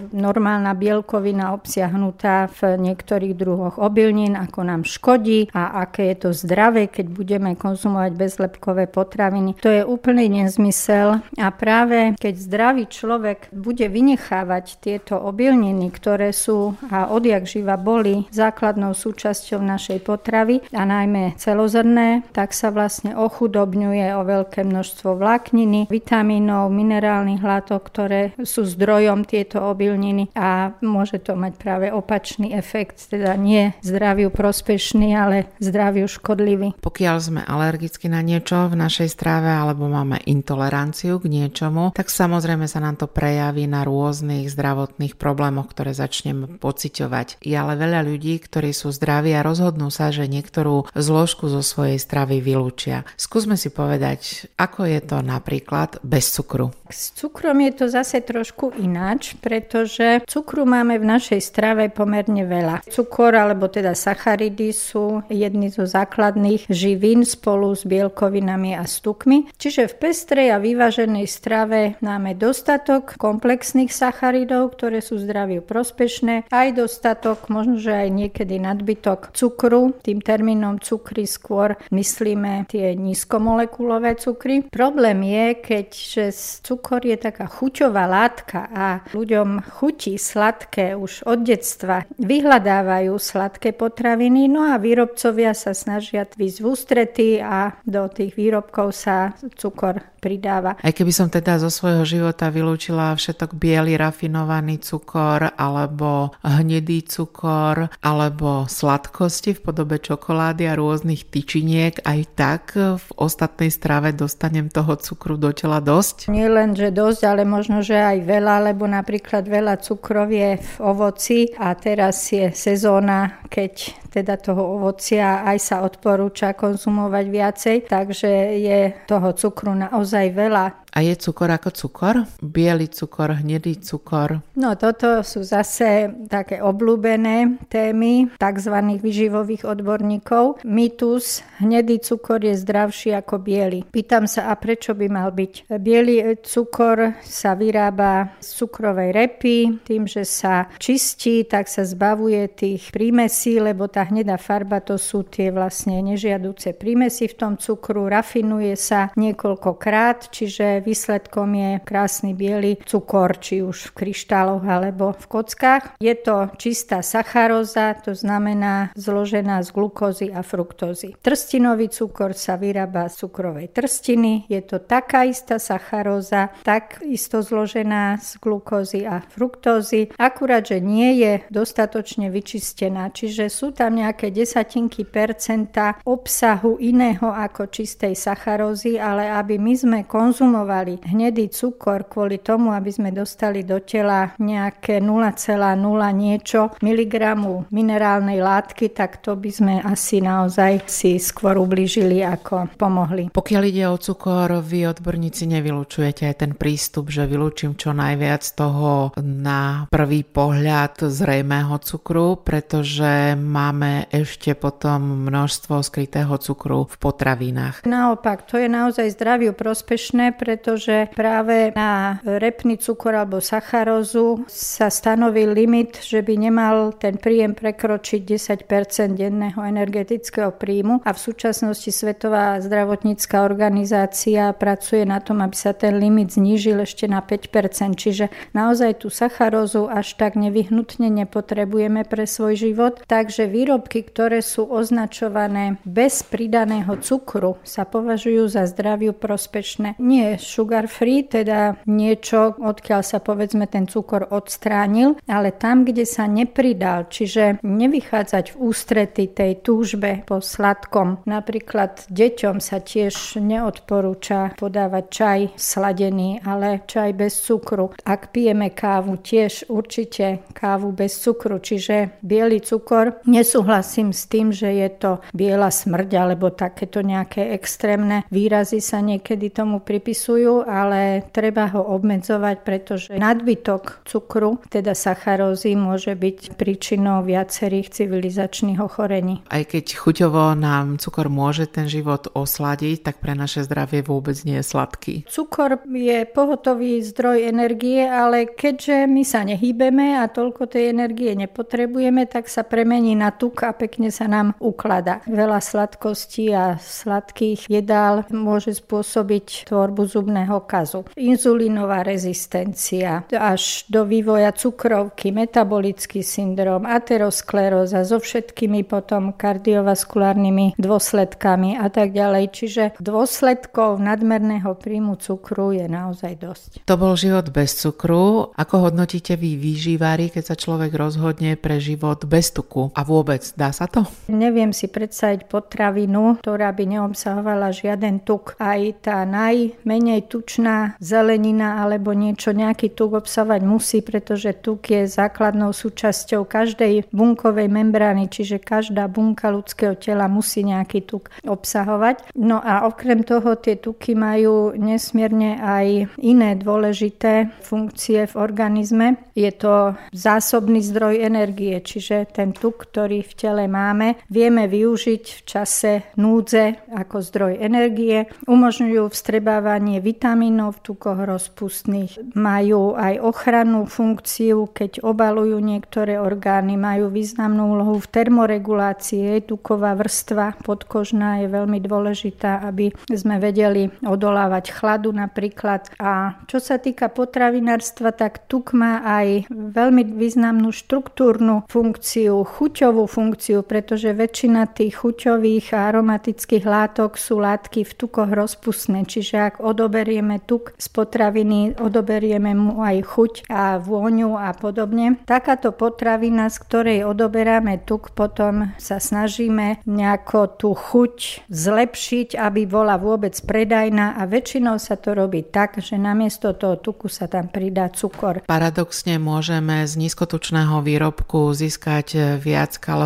normálna 0.65 0.81
bielkovina 0.81 1.53
obsiahnutá 1.53 2.49
v 2.57 2.81
niektorých 2.81 3.37
druhoch 3.37 3.77
obilnín, 3.77 4.33
ako 4.33 4.65
nám 4.65 4.81
škodí 4.81 5.53
a 5.53 5.85
aké 5.85 6.09
je 6.09 6.17
to 6.25 6.29
zdravé, 6.33 6.89
keď 6.89 7.05
budeme 7.13 7.53
konzumovať 7.53 8.17
bezlepkové 8.17 8.89
potraviny. 8.89 9.53
To 9.61 9.69
je 9.69 9.85
úplný 9.85 10.25
nezmysel 10.41 11.21
a 11.37 11.47
práve 11.53 12.17
keď 12.17 12.33
zdravý 12.41 12.83
človek 12.89 13.53
bude 13.53 13.85
vynechávať 13.85 14.81
tieto 14.81 15.21
obilniny, 15.21 15.93
ktoré 15.93 16.33
sú 16.33 16.73
a 16.89 17.13
odjak 17.13 17.45
živa 17.45 17.77
boli 17.77 18.25
základnou 18.33 18.97
súčasťou 18.97 19.61
našej 19.61 20.01
potravy 20.01 20.65
a 20.73 20.81
najmä 20.81 21.37
celozrné, 21.37 22.25
tak 22.33 22.57
sa 22.57 22.73
vlastne 22.73 23.13
ochudobňuje 23.13 24.17
o 24.17 24.21
veľké 24.25 24.65
množstvo 24.65 25.13
vlákniny, 25.13 25.85
vitamínov, 25.93 26.73
minerálnych 26.73 27.45
látok, 27.45 27.81
ktoré 27.85 28.21
sú 28.41 28.65
zdrojom 28.65 29.29
tieto 29.29 29.61
obilniny 29.61 30.31
a 30.31 30.44
môže 30.79 31.21
to 31.21 31.33
mať 31.37 31.53
práve 31.57 31.87
opačný 31.91 32.55
efekt, 32.55 33.01
teda 33.09 33.35
nie 33.35 33.73
zdraviu 33.81 34.29
prospešný, 34.29 35.15
ale 35.15 35.49
zdraviu 35.57 36.07
škodlivý. 36.07 36.77
Pokiaľ 36.79 37.15
sme 37.19 37.41
alergicky 37.43 38.07
na 38.11 38.21
niečo 38.21 38.69
v 38.69 38.75
našej 38.79 39.09
strave 39.11 39.49
alebo 39.49 39.89
máme 39.89 40.21
intoleranciu 40.27 41.17
k 41.21 41.27
niečomu, 41.29 41.91
tak 41.95 42.09
samozrejme 42.11 42.69
sa 42.69 42.79
nám 42.81 42.99
to 42.99 43.07
prejaví 43.09 43.65
na 43.65 43.83
rôznych 43.87 44.47
zdravotných 44.51 45.17
problémoch, 45.17 45.71
ktoré 45.71 45.95
začneme 45.95 46.59
pociťovať. 46.59 47.41
Je 47.41 47.55
ale 47.55 47.79
veľa 47.79 48.05
ľudí, 48.05 48.37
ktorí 48.41 48.71
sú 48.75 48.91
zdraví 48.93 49.33
a 49.33 49.45
rozhodnú 49.45 49.89
sa, 49.89 50.09
že 50.09 50.29
niektorú 50.29 50.89
zložku 50.93 51.47
zo 51.49 51.61
svojej 51.65 51.97
stravy 51.97 52.39
vylúčia. 52.43 53.07
Skúsme 53.15 53.57
si 53.57 53.71
povedať, 53.71 54.51
ako 54.59 54.85
je 54.85 54.99
to 55.01 55.17
napríklad 55.21 55.99
bez 56.05 56.31
cukru. 56.35 56.71
S 56.89 57.11
cukrom 57.17 57.59
je 57.65 57.71
to 57.73 57.85
zase 57.89 58.21
trošku 58.21 58.75
ináč, 58.77 59.33
pretože 59.41 60.21
cukru 60.35 60.67
máme 60.67 60.99
v 60.99 61.07
našej 61.07 61.39
strave 61.39 61.87
pomerne 61.87 62.43
veľa. 62.43 62.83
Cukor 62.91 63.39
alebo 63.39 63.71
teda 63.71 63.95
sacharidy 63.95 64.75
sú 64.75 65.23
jedny 65.31 65.71
zo 65.71 65.87
základných 65.87 66.67
živín 66.67 67.23
spolu 67.23 67.71
s 67.71 67.87
bielkovinami 67.87 68.75
a 68.75 68.83
stukmi. 68.83 69.47
Čiže 69.55 69.87
v 69.87 69.95
pestrej 69.95 70.51
a 70.51 70.59
vyváženej 70.59 71.23
strave 71.23 71.95
máme 72.03 72.35
dostatok 72.35 73.15
komplexných 73.15 73.95
sacharidov, 73.95 74.75
ktoré 74.75 74.99
sú 74.99 75.15
zdraviu 75.23 75.63
prospešné, 75.63 76.51
aj 76.51 76.83
dostatok, 76.83 77.47
možno 77.47 77.79
že 77.79 77.95
aj 77.95 78.09
niekedy 78.11 78.59
nadbytok 78.59 79.31
cukru. 79.31 79.95
Tým 80.03 80.19
termínom 80.19 80.83
cukry 80.83 81.31
skôr 81.31 81.79
myslíme 81.95 82.67
tie 82.67 82.91
nízkomolekulové 82.91 84.19
cukry. 84.19 84.67
Problém 84.67 85.23
je, 85.31 85.45
keď 85.63 85.87
že 85.95 86.25
cukor 86.59 87.07
je 87.07 87.15
taká 87.15 87.47
chuťová 87.47 88.03
látka 88.03 88.67
a 88.75 88.99
ľuďom 89.15 89.63
chutí 89.79 90.24
sladké 90.25 90.97
už 90.97 91.21
od 91.29 91.45
detstva, 91.45 92.09
vyhľadávajú 92.17 93.13
sladké 93.13 93.77
potraviny, 93.77 94.49
no 94.49 94.65
a 94.65 94.81
výrobcovia 94.81 95.53
sa 95.53 95.77
snažia 95.77 96.25
výsť 96.25 96.57
v 96.57 96.65
ústrety 96.65 97.27
a 97.37 97.77
do 97.85 98.09
tých 98.09 98.33
výrobkov 98.33 98.95
sa 98.95 99.37
cukor 99.53 100.01
pridáva. 100.23 100.73
Aj 100.81 100.93
keby 100.95 101.13
som 101.13 101.29
teda 101.29 101.61
zo 101.61 101.69
svojho 101.69 102.01
života 102.01 102.49
vylúčila 102.49 103.13
všetok 103.13 103.53
biely 103.59 103.93
rafinovaný 103.93 104.81
cukor 104.81 105.53
alebo 105.53 106.33
hnedý 106.41 107.05
cukor 107.05 107.93
alebo 108.01 108.65
sladkosti 108.65 109.53
v 109.53 109.61
podobe 109.61 110.01
čokolády 110.01 110.65
a 110.65 110.73
rôznych 110.73 111.29
tyčiniek, 111.29 112.01
aj 112.01 112.19
tak 112.33 112.63
v 112.73 113.07
ostatnej 113.19 113.69
strave 113.69 114.15
dostanem 114.15 114.71
toho 114.71 114.95
cukru 114.97 115.35
do 115.35 115.51
tela 115.51 115.77
dosť? 115.83 116.31
Nie 116.31 116.47
len, 116.47 116.73
že 116.73 116.89
dosť, 116.95 117.21
ale 117.27 117.43
možno, 117.43 117.83
že 117.83 117.99
aj 117.99 118.23
veľa, 118.23 118.71
lebo 118.71 118.87
napríklad 118.87 119.43
veľa 119.45 119.83
cukrov 119.83 120.14
je 120.23 120.55
v 120.55 120.71
ovoci 120.79 121.51
a 121.59 121.75
teraz 121.75 122.31
je 122.31 122.47
sezóna, 122.55 123.43
keď 123.51 124.04
teda 124.15 124.39
toho 124.39 124.79
ovocia 124.79 125.43
aj 125.43 125.57
sa 125.59 125.75
odporúča 125.83 126.55
konzumovať 126.55 127.25
viacej, 127.27 127.77
takže 127.91 128.31
je 128.55 128.79
toho 129.03 129.35
cukru 129.35 129.75
naozaj 129.75 130.31
veľa. 130.31 130.87
A 130.95 131.03
je 131.03 131.11
cukor 131.19 131.51
ako 131.51 131.75
cukor? 131.75 132.23
Bielý 132.39 132.87
cukor, 132.87 133.43
hnedý 133.43 133.83
cukor? 133.83 134.39
No 134.55 134.79
toto 134.79 135.27
sú 135.27 135.43
zase 135.43 136.07
také 136.31 136.63
obľúbené 136.63 137.59
témy 137.67 138.31
tzv. 138.39 138.75
vyživových 139.03 139.67
odborníkov. 139.67 140.63
Mýtus, 140.63 141.43
hnedý 141.59 141.99
cukor 141.99 142.39
je 142.47 142.55
zdravší 142.55 143.11
ako 143.11 143.43
biely. 143.43 143.83
Pýtam 143.91 144.23
sa, 144.23 144.47
a 144.47 144.55
prečo 144.55 144.95
by 144.95 145.11
mal 145.11 145.35
byť? 145.35 145.67
Bielý 145.83 146.39
cukor 146.47 147.19
sa 147.27 147.59
vyrába 147.59 148.39
z 148.39 148.63
cukrovej 148.63 149.11
repy, 149.11 149.75
tým, 149.83 150.07
že 150.07 150.23
sa 150.23 150.71
čistí, 150.79 151.43
tak 151.43 151.67
sa 151.67 151.83
zbavuje 151.83 152.47
tých 152.55 152.95
prímesí, 152.95 153.59
lebo 153.59 153.91
tá 153.91 154.04
hnedá 154.05 154.37
farba 154.37 154.79
to 154.79 154.95
sú 155.01 155.25
tie 155.25 155.49
vlastne 155.49 155.99
nežiaduce 156.05 156.77
prímesy 156.77 157.27
v 157.31 157.35
tom 157.35 157.53
cukru, 157.57 158.05
rafinuje 158.05 158.77
sa 158.77 159.09
niekoľkokrát, 159.17 160.29
čiže 160.29 160.85
výsledkom 160.85 161.49
je 161.55 161.71
krásny 161.81 162.37
biely 162.37 162.77
cukor, 162.85 163.41
či 163.41 163.65
už 163.65 163.91
v 163.91 164.05
kryštáloch 164.05 164.63
alebo 164.63 165.17
v 165.17 165.25
kockách. 165.25 165.97
Je 165.97 166.13
to 166.13 166.53
čistá 166.61 167.01
sacharóza, 167.01 167.97
to 168.05 168.13
znamená 168.13 168.93
zložená 168.93 169.65
z 169.65 169.69
glukózy 169.73 170.27
a 170.29 170.45
fruktózy. 170.45 171.17
Trstinový 171.19 171.89
cukor 171.89 172.37
sa 172.37 172.55
vyrába 172.55 173.09
z 173.09 173.25
cukrovej 173.25 173.73
trstiny, 173.73 174.45
je 174.45 174.61
to 174.61 174.77
taká 174.83 175.25
istá 175.25 175.57
sacharóza, 175.57 176.53
tak 176.61 177.01
isto 177.01 177.41
zložená 177.41 178.21
z 178.21 178.37
glukózy 178.37 179.07
a 179.07 179.23
fruktózy, 179.25 180.13
akurát, 180.19 180.67
že 180.67 180.77
nie 180.77 181.17
je 181.19 181.33
dostatočne 181.49 182.29
vyčistená, 182.29 183.09
čiže 183.09 183.49
sú 183.49 183.71
tam 183.71 183.94
nejaké 183.95 184.35
desatinky 184.35 185.07
percenta 185.07 185.95
obsahu 186.03 186.75
iného 186.83 187.31
ako 187.31 187.71
čistej 187.71 188.13
sacharózy, 188.19 188.99
ale 188.99 189.31
aby 189.31 189.55
my 189.55 189.73
sme 189.75 189.99
konzumovali 190.03 190.99
hnedý 191.07 191.47
cukor 191.51 192.07
kvôli 192.11 192.43
tomu, 192.43 192.75
aby 192.75 192.91
sme 192.91 193.15
dostali 193.15 193.63
do 193.63 193.79
tela 193.81 194.35
nejaké 194.39 194.99
0,0 194.99 195.79
niečo 196.15 196.75
miligramu 196.81 197.69
minerálnej 197.71 198.39
látky, 198.39 198.91
tak 198.91 199.19
to 199.21 199.35
by 199.35 199.51
sme 199.51 199.75
asi 199.83 200.23
naozaj 200.23 200.87
si 200.87 201.19
skôr 201.19 201.59
ublížili 201.59 202.23
ako 202.23 202.71
pomohli. 202.79 203.29
Pokiaľ 203.35 203.63
ide 203.67 203.85
o 203.91 203.97
cukor, 203.99 204.63
vy 204.63 204.87
odborníci 204.89 205.45
nevylučujete 205.51 206.25
aj 206.29 206.35
ten 206.39 206.51
prístup, 206.55 207.11
že 207.11 207.27
vylúčim 207.27 207.75
čo 207.75 207.91
najviac 207.91 208.43
toho 208.55 209.11
na 209.19 209.85
prvý 209.91 210.23
pohľad 210.23 211.11
zrejmého 211.11 211.75
cukru, 211.83 212.39
pretože 212.39 213.35
máme 213.35 213.74
ešte 213.83 214.55
potom 214.55 215.27
množstvo 215.27 215.81
skrytého 215.81 216.37
cukru 216.39 216.87
v 216.87 216.95
potravinách. 216.95 217.83
Naopak, 217.83 218.47
to 218.47 218.61
je 218.61 218.69
naozaj 218.69 219.11
zdraviu 219.11 219.51
prospešné, 219.51 220.37
pretože 220.37 221.11
práve 221.17 221.73
na 221.73 222.21
repný 222.23 222.77
cukor 222.79 223.17
alebo 223.17 223.43
sacharózu 223.43 224.45
sa 224.47 224.87
stanovil 224.87 225.51
limit, 225.51 225.99
že 225.99 226.21
by 226.21 226.33
nemal 226.37 226.95
ten 226.95 227.19
príjem 227.19 227.57
prekročiť 227.57 228.21
10% 228.23 229.17
denného 229.17 229.59
energetického 229.59 230.53
príjmu 230.55 231.01
a 231.03 231.11
v 231.11 231.19
súčasnosti 231.19 231.89
Svetová 231.89 232.61
zdravotnícká 232.61 233.43
organizácia 233.43 234.53
pracuje 234.55 235.03
na 235.03 235.19
tom, 235.19 235.41
aby 235.41 235.55
sa 235.57 235.73
ten 235.75 235.97
limit 235.97 236.35
znížil 236.37 236.79
ešte 236.83 237.09
na 237.09 237.19
5% 237.19 238.05
čiže 238.05 238.29
naozaj 238.53 239.01
tú 239.01 239.09
sacharózu 239.09 239.87
až 239.89 240.13
tak 240.19 240.37
nevyhnutne 240.37 241.09
nepotrebujeme 241.09 242.05
pre 242.05 242.29
svoj 242.29 242.53
život. 242.59 243.01
Takže 243.07 243.49
výrobky, 243.65 244.05
ktoré 244.05 244.45
sú 244.45 244.69
označované 244.69 245.81
bez 245.89 246.21
pridaného 246.21 247.01
cukru, 247.01 247.57
sa 247.65 247.81
považujú 247.81 248.45
za 248.45 248.69
zdraviu 248.69 249.09
prospešné. 249.09 249.97
Nie 249.97 250.37
sugar 250.37 250.85
free, 250.85 251.25
teda 251.25 251.81
niečo, 251.89 252.53
odkiaľ 252.61 253.01
sa 253.01 253.17
povedzme 253.17 253.65
ten 253.65 253.89
cukor 253.89 254.29
odstránil, 254.29 255.17
ale 255.25 255.49
tam, 255.49 255.81
kde 255.81 256.05
sa 256.05 256.29
nepridal, 256.29 257.09
čiže 257.09 257.57
nevychádzať 257.65 258.53
v 258.53 258.69
ústrety 258.69 259.33
tej 259.33 259.65
túžbe 259.65 260.21
po 260.29 260.45
sladkom. 260.45 261.25
Napríklad 261.25 262.05
deťom 262.13 262.61
sa 262.61 262.85
tiež 262.85 263.41
neodporúča 263.41 264.53
podávať 264.61 265.05
čaj 265.09 265.39
sladený, 265.57 266.45
ale 266.45 266.85
čaj 266.85 267.17
bez 267.17 267.41
cukru. 267.41 267.97
Ak 268.05 268.29
pijeme 268.29 268.69
kávu, 268.69 269.17
tiež 269.17 269.73
určite 269.73 270.45
kávu 270.53 270.93
bez 270.93 271.17
cukru, 271.17 271.57
čiže 271.57 272.21
biely 272.21 272.61
cukor. 272.61 273.17
Nesúhlasím 273.55 274.11
s 274.11 274.27
tým, 274.27 274.51
že 274.51 274.67
je 274.67 274.89
to 274.99 275.11
biela 275.31 275.71
smrť 275.71 276.11
alebo 276.11 276.51
takéto 276.51 276.99
nejaké 276.99 277.55
extrémne 277.55 278.27
výrazy 278.27 278.83
sa 278.83 278.99
niekedy 278.99 279.47
tomu 279.47 279.79
pripisujú, 279.79 280.67
ale 280.67 281.23
treba 281.31 281.71
ho 281.71 281.79
obmedzovať, 281.95 282.67
pretože 282.67 283.15
nadbytok 283.15 284.03
cukru, 284.03 284.59
teda 284.67 284.91
sacharózy, 284.91 285.71
môže 285.79 286.19
byť 286.19 286.59
príčinou 286.59 287.23
viacerých 287.23 287.95
civilizačných 287.95 288.83
ochorení. 288.83 289.39
Aj 289.47 289.63
keď 289.63 290.03
chuťovo 290.03 290.51
nám 290.59 290.99
cukor 290.99 291.31
môže 291.31 291.71
ten 291.71 291.87
život 291.87 292.27
osladiť, 292.35 293.07
tak 293.07 293.23
pre 293.23 293.39
naše 293.39 293.63
zdravie 293.63 294.03
vôbec 294.03 294.35
nie 294.43 294.59
je 294.59 294.67
sladký. 294.67 295.31
Cukor 295.31 295.79
je 295.87 296.27
pohotový 296.27 296.99
zdroj 297.07 297.47
energie, 297.47 298.03
ale 298.03 298.51
keďže 298.51 299.07
my 299.07 299.23
sa 299.23 299.47
nehýbeme 299.47 300.19
a 300.19 300.27
toľko 300.27 300.67
tej 300.67 300.91
energie 300.91 301.31
nepotrebujeme, 301.39 302.27
tak 302.27 302.51
sa 302.51 302.67
premení 302.67 303.15
na 303.15 303.31
tuk 303.31 303.44
a 303.53 303.75
pekne 303.75 304.09
sa 304.09 304.25
nám 304.25 304.55
uklada. 304.57 305.21
Veľa 305.29 305.59
sladkostí 305.61 306.55
a 306.55 306.79
sladkých 306.79 307.67
jedál 307.69 308.23
môže 308.31 308.77
spôsobiť 308.79 309.67
tvorbu 309.69 310.03
zubného 310.07 310.63
kazu. 310.65 311.03
Inzulínová 311.19 312.01
rezistencia 312.05 313.27
až 313.29 313.85
do 313.91 314.07
vývoja 314.07 314.55
cukrovky, 314.55 315.35
metabolický 315.35 316.23
syndrom, 316.23 316.87
ateroskleróza 316.87 318.07
so 318.07 318.21
všetkými 318.21 318.87
potom 318.87 319.35
kardiovaskulárnymi 319.35 320.77
dôsledkami 320.79 321.75
a 321.81 321.91
tak 321.91 322.15
ďalej. 322.15 322.43
Čiže 322.55 322.83
dôsledkov 323.01 323.99
nadmerného 323.99 324.77
príjmu 324.77 325.19
cukru 325.19 325.75
je 325.75 325.89
naozaj 325.89 326.33
dosť. 326.39 326.69
To 326.87 326.95
bol 326.95 327.17
život 327.17 327.49
bez 327.51 327.75
cukru. 327.75 328.53
Ako 328.55 328.87
hodnotíte 328.87 329.35
vy 329.35 329.57
výživári, 329.59 330.31
keď 330.31 330.53
sa 330.53 330.55
človek 330.55 330.93
rozhodne 330.93 331.57
pre 331.59 331.81
život 331.81 332.23
bez 332.23 332.53
tuku? 332.53 332.93
A 332.95 333.01
vôbec 333.01 333.34
dá 333.57 333.73
sa 333.75 333.89
to? 333.89 334.07
Neviem 334.31 334.71
si 334.71 334.87
predstaviť 334.87 335.49
potravinu, 335.49 336.39
ktorá 336.39 336.71
by 336.71 336.83
neobsahovala 336.85 337.73
žiaden 337.73 338.21
tuk. 338.21 338.53
Aj 338.61 338.79
tá 339.01 339.25
najmenej 339.25 340.29
tučná 340.29 340.95
zelenina 341.01 341.81
alebo 341.81 342.13
niečo, 342.13 342.53
nejaký 342.55 342.93
tuk 342.93 343.17
obsahovať 343.17 343.61
musí, 343.65 343.99
pretože 344.05 344.53
tuk 344.61 344.85
je 344.87 345.09
základnou 345.09 345.73
súčasťou 345.73 346.45
každej 346.45 347.09
bunkovej 347.09 347.67
membrány, 347.67 348.29
čiže 348.29 348.61
každá 348.61 349.09
bunka 349.09 349.49
ľudského 349.49 349.97
tela 349.97 350.29
musí 350.29 350.61
nejaký 350.61 351.03
tuk 351.03 351.33
obsahovať. 351.43 352.37
No 352.37 352.61
a 352.61 352.85
okrem 352.85 353.25
toho 353.25 353.57
tie 353.57 353.75
tuky 353.81 354.13
majú 354.13 354.77
nesmierne 354.77 355.57
aj 355.57 355.87
iné 356.21 356.53
dôležité 356.55 357.49
funkcie 357.65 358.29
v 358.29 358.33
organizme. 358.37 359.17
Je 359.33 359.49
to 359.49 359.97
zásobný 360.13 360.85
zdroj 360.85 361.19
energie, 361.19 361.81
čiže 361.81 362.29
ten 362.29 362.53
tuk, 362.53 362.85
ktorý 362.85 363.24
v 363.25 363.33
tele 363.33 363.65
máme, 363.65 364.21
vieme 364.29 364.69
využiť 364.69 365.23
v 365.25 365.41
čase 365.43 365.91
núdze 366.15 366.85
ako 366.93 367.17
zdroj 367.25 367.53
energie. 367.57 368.29
Umožňujú 368.45 369.09
vstrebávanie 369.09 369.97
vitamínov 369.99 370.77
v 370.77 370.93
tukoch 370.93 371.19
rozpustných. 371.25 372.37
Majú 372.37 372.93
aj 372.93 373.19
ochrannú 373.19 373.89
funkciu, 373.89 374.69
keď 374.69 375.01
obalujú 375.01 375.57
niektoré 375.57 376.21
orgány, 376.21 376.77
majú 376.77 377.09
významnú 377.09 377.73
úlohu 377.73 377.97
v 377.97 378.11
termoregulácii. 378.11 379.41
Tuková 379.49 379.97
vrstva 379.97 380.61
podkožná 380.61 381.41
je 381.41 381.47
veľmi 381.49 381.81
dôležitá, 381.81 382.61
aby 382.63 382.93
sme 383.09 383.41
vedeli 383.41 383.89
odolávať 384.05 384.71
chladu 384.71 385.09
napríklad. 385.15 385.89
A 385.97 386.37
čo 386.45 386.61
sa 386.61 386.77
týka 386.77 387.09
potravinárstva, 387.09 388.13
tak 388.13 388.45
tuk 388.45 388.75
má 388.77 389.01
aj 389.01 389.49
veľmi 389.49 390.15
významnú 390.15 390.69
štruktúrnu 390.75 391.65
funkciu, 391.71 392.43
chuťovú 392.45 393.07
funkciu, 393.15 393.63
pretože 393.63 394.11
väčšina 394.11 394.67
tých 394.75 394.99
chuťových 394.99 395.71
a 395.71 395.87
aromatických 395.95 396.67
látok 396.67 397.15
sú 397.15 397.39
látky 397.39 397.87
v 397.87 397.93
tukoch 397.95 398.27
rozpustné. 398.27 399.07
Čiže 399.07 399.35
ak 399.39 399.55
odoberieme 399.63 400.43
tuk 400.43 400.75
z 400.75 400.91
potraviny, 400.91 401.79
odoberieme 401.79 402.51
mu 402.51 402.83
aj 402.83 402.97
chuť 403.07 403.33
a 403.47 403.79
vôňu 403.79 404.35
a 404.35 404.51
podobne. 404.51 405.23
Takáto 405.23 405.71
potravina, 405.71 406.51
z 406.51 406.57
ktorej 406.67 406.99
odoberáme 407.07 407.87
tuk, 407.87 408.11
potom 408.11 408.75
sa 408.75 408.99
snažíme 408.99 409.79
nejako 409.87 410.59
tú 410.59 410.69
chuť 410.75 411.47
zlepšiť, 411.47 412.35
aby 412.35 412.67
bola 412.67 412.99
vôbec 412.99 413.31
predajná 413.39 414.19
a 414.19 414.27
väčšinou 414.27 414.75
sa 414.75 414.99
to 414.99 415.15
robí 415.15 415.47
tak, 415.47 415.79
že 415.79 415.95
namiesto 415.95 416.51
toho 416.51 416.75
tuku 416.75 417.07
sa 417.07 417.31
tam 417.31 417.47
pridá 417.47 417.87
cukor. 417.87 418.43
Paradoxne 418.43 419.15
môžeme 419.21 419.87
z 419.87 419.93
nízkotučného 419.95 420.81
výrobku 420.83 421.53
získať 421.55 422.39
viac 422.41 422.75
kalórií, 422.81 423.04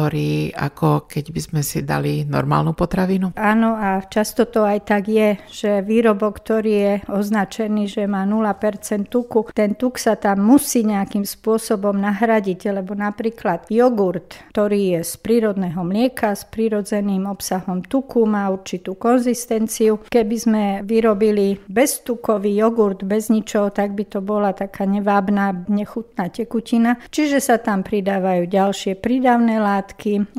ako 0.56 1.06
keď 1.06 1.26
by 1.36 1.42
sme 1.44 1.62
si 1.62 1.84
dali 1.84 2.24
normálnu 2.24 2.72
potravinu? 2.74 3.36
Áno 3.36 3.76
a 3.76 4.00
často 4.08 4.48
to 4.48 4.64
aj 4.64 4.80
tak 4.88 5.12
je, 5.12 5.36
že 5.52 5.84
výrobok, 5.84 6.40
ktorý 6.40 6.72
je 6.72 6.94
označený, 7.12 7.92
že 7.92 8.08
má 8.08 8.24
0% 8.24 9.12
tuku, 9.12 9.52
ten 9.52 9.76
tuk 9.76 10.00
sa 10.00 10.16
tam 10.16 10.40
musí 10.46 10.88
nejakým 10.88 11.28
spôsobom 11.28 11.94
nahradiť, 12.00 12.72
lebo 12.72 12.96
napríklad 12.96 13.68
jogurt, 13.68 14.40
ktorý 14.56 14.98
je 14.98 15.02
z 15.04 15.14
prírodného 15.20 15.84
mlieka, 15.84 16.34
s 16.34 16.48
prírodzeným 16.48 17.28
obsahom 17.28 17.84
tuku, 17.84 18.24
má 18.24 18.48
určitú 18.50 18.96
konzistenciu. 18.96 20.08
Keby 20.08 20.36
sme 20.40 20.64
vyrobili 20.88 21.10
robili 21.10 21.58
beztukový 21.68 22.56
jogurt 22.56 23.02
bez 23.04 23.34
ničoho, 23.34 23.74
tak 23.74 23.98
by 23.98 24.06
to 24.06 24.22
bola 24.22 24.54
taká 24.54 24.86
nevábna, 24.86 25.66
nechutná 25.66 26.30
tekutina. 26.30 27.02
Čiže 27.10 27.42
sa 27.42 27.58
tam 27.58 27.82
pridávajú 27.82 28.46
ďalšie 28.46 28.94
prídavné 29.02 29.58
látky 29.58 29.79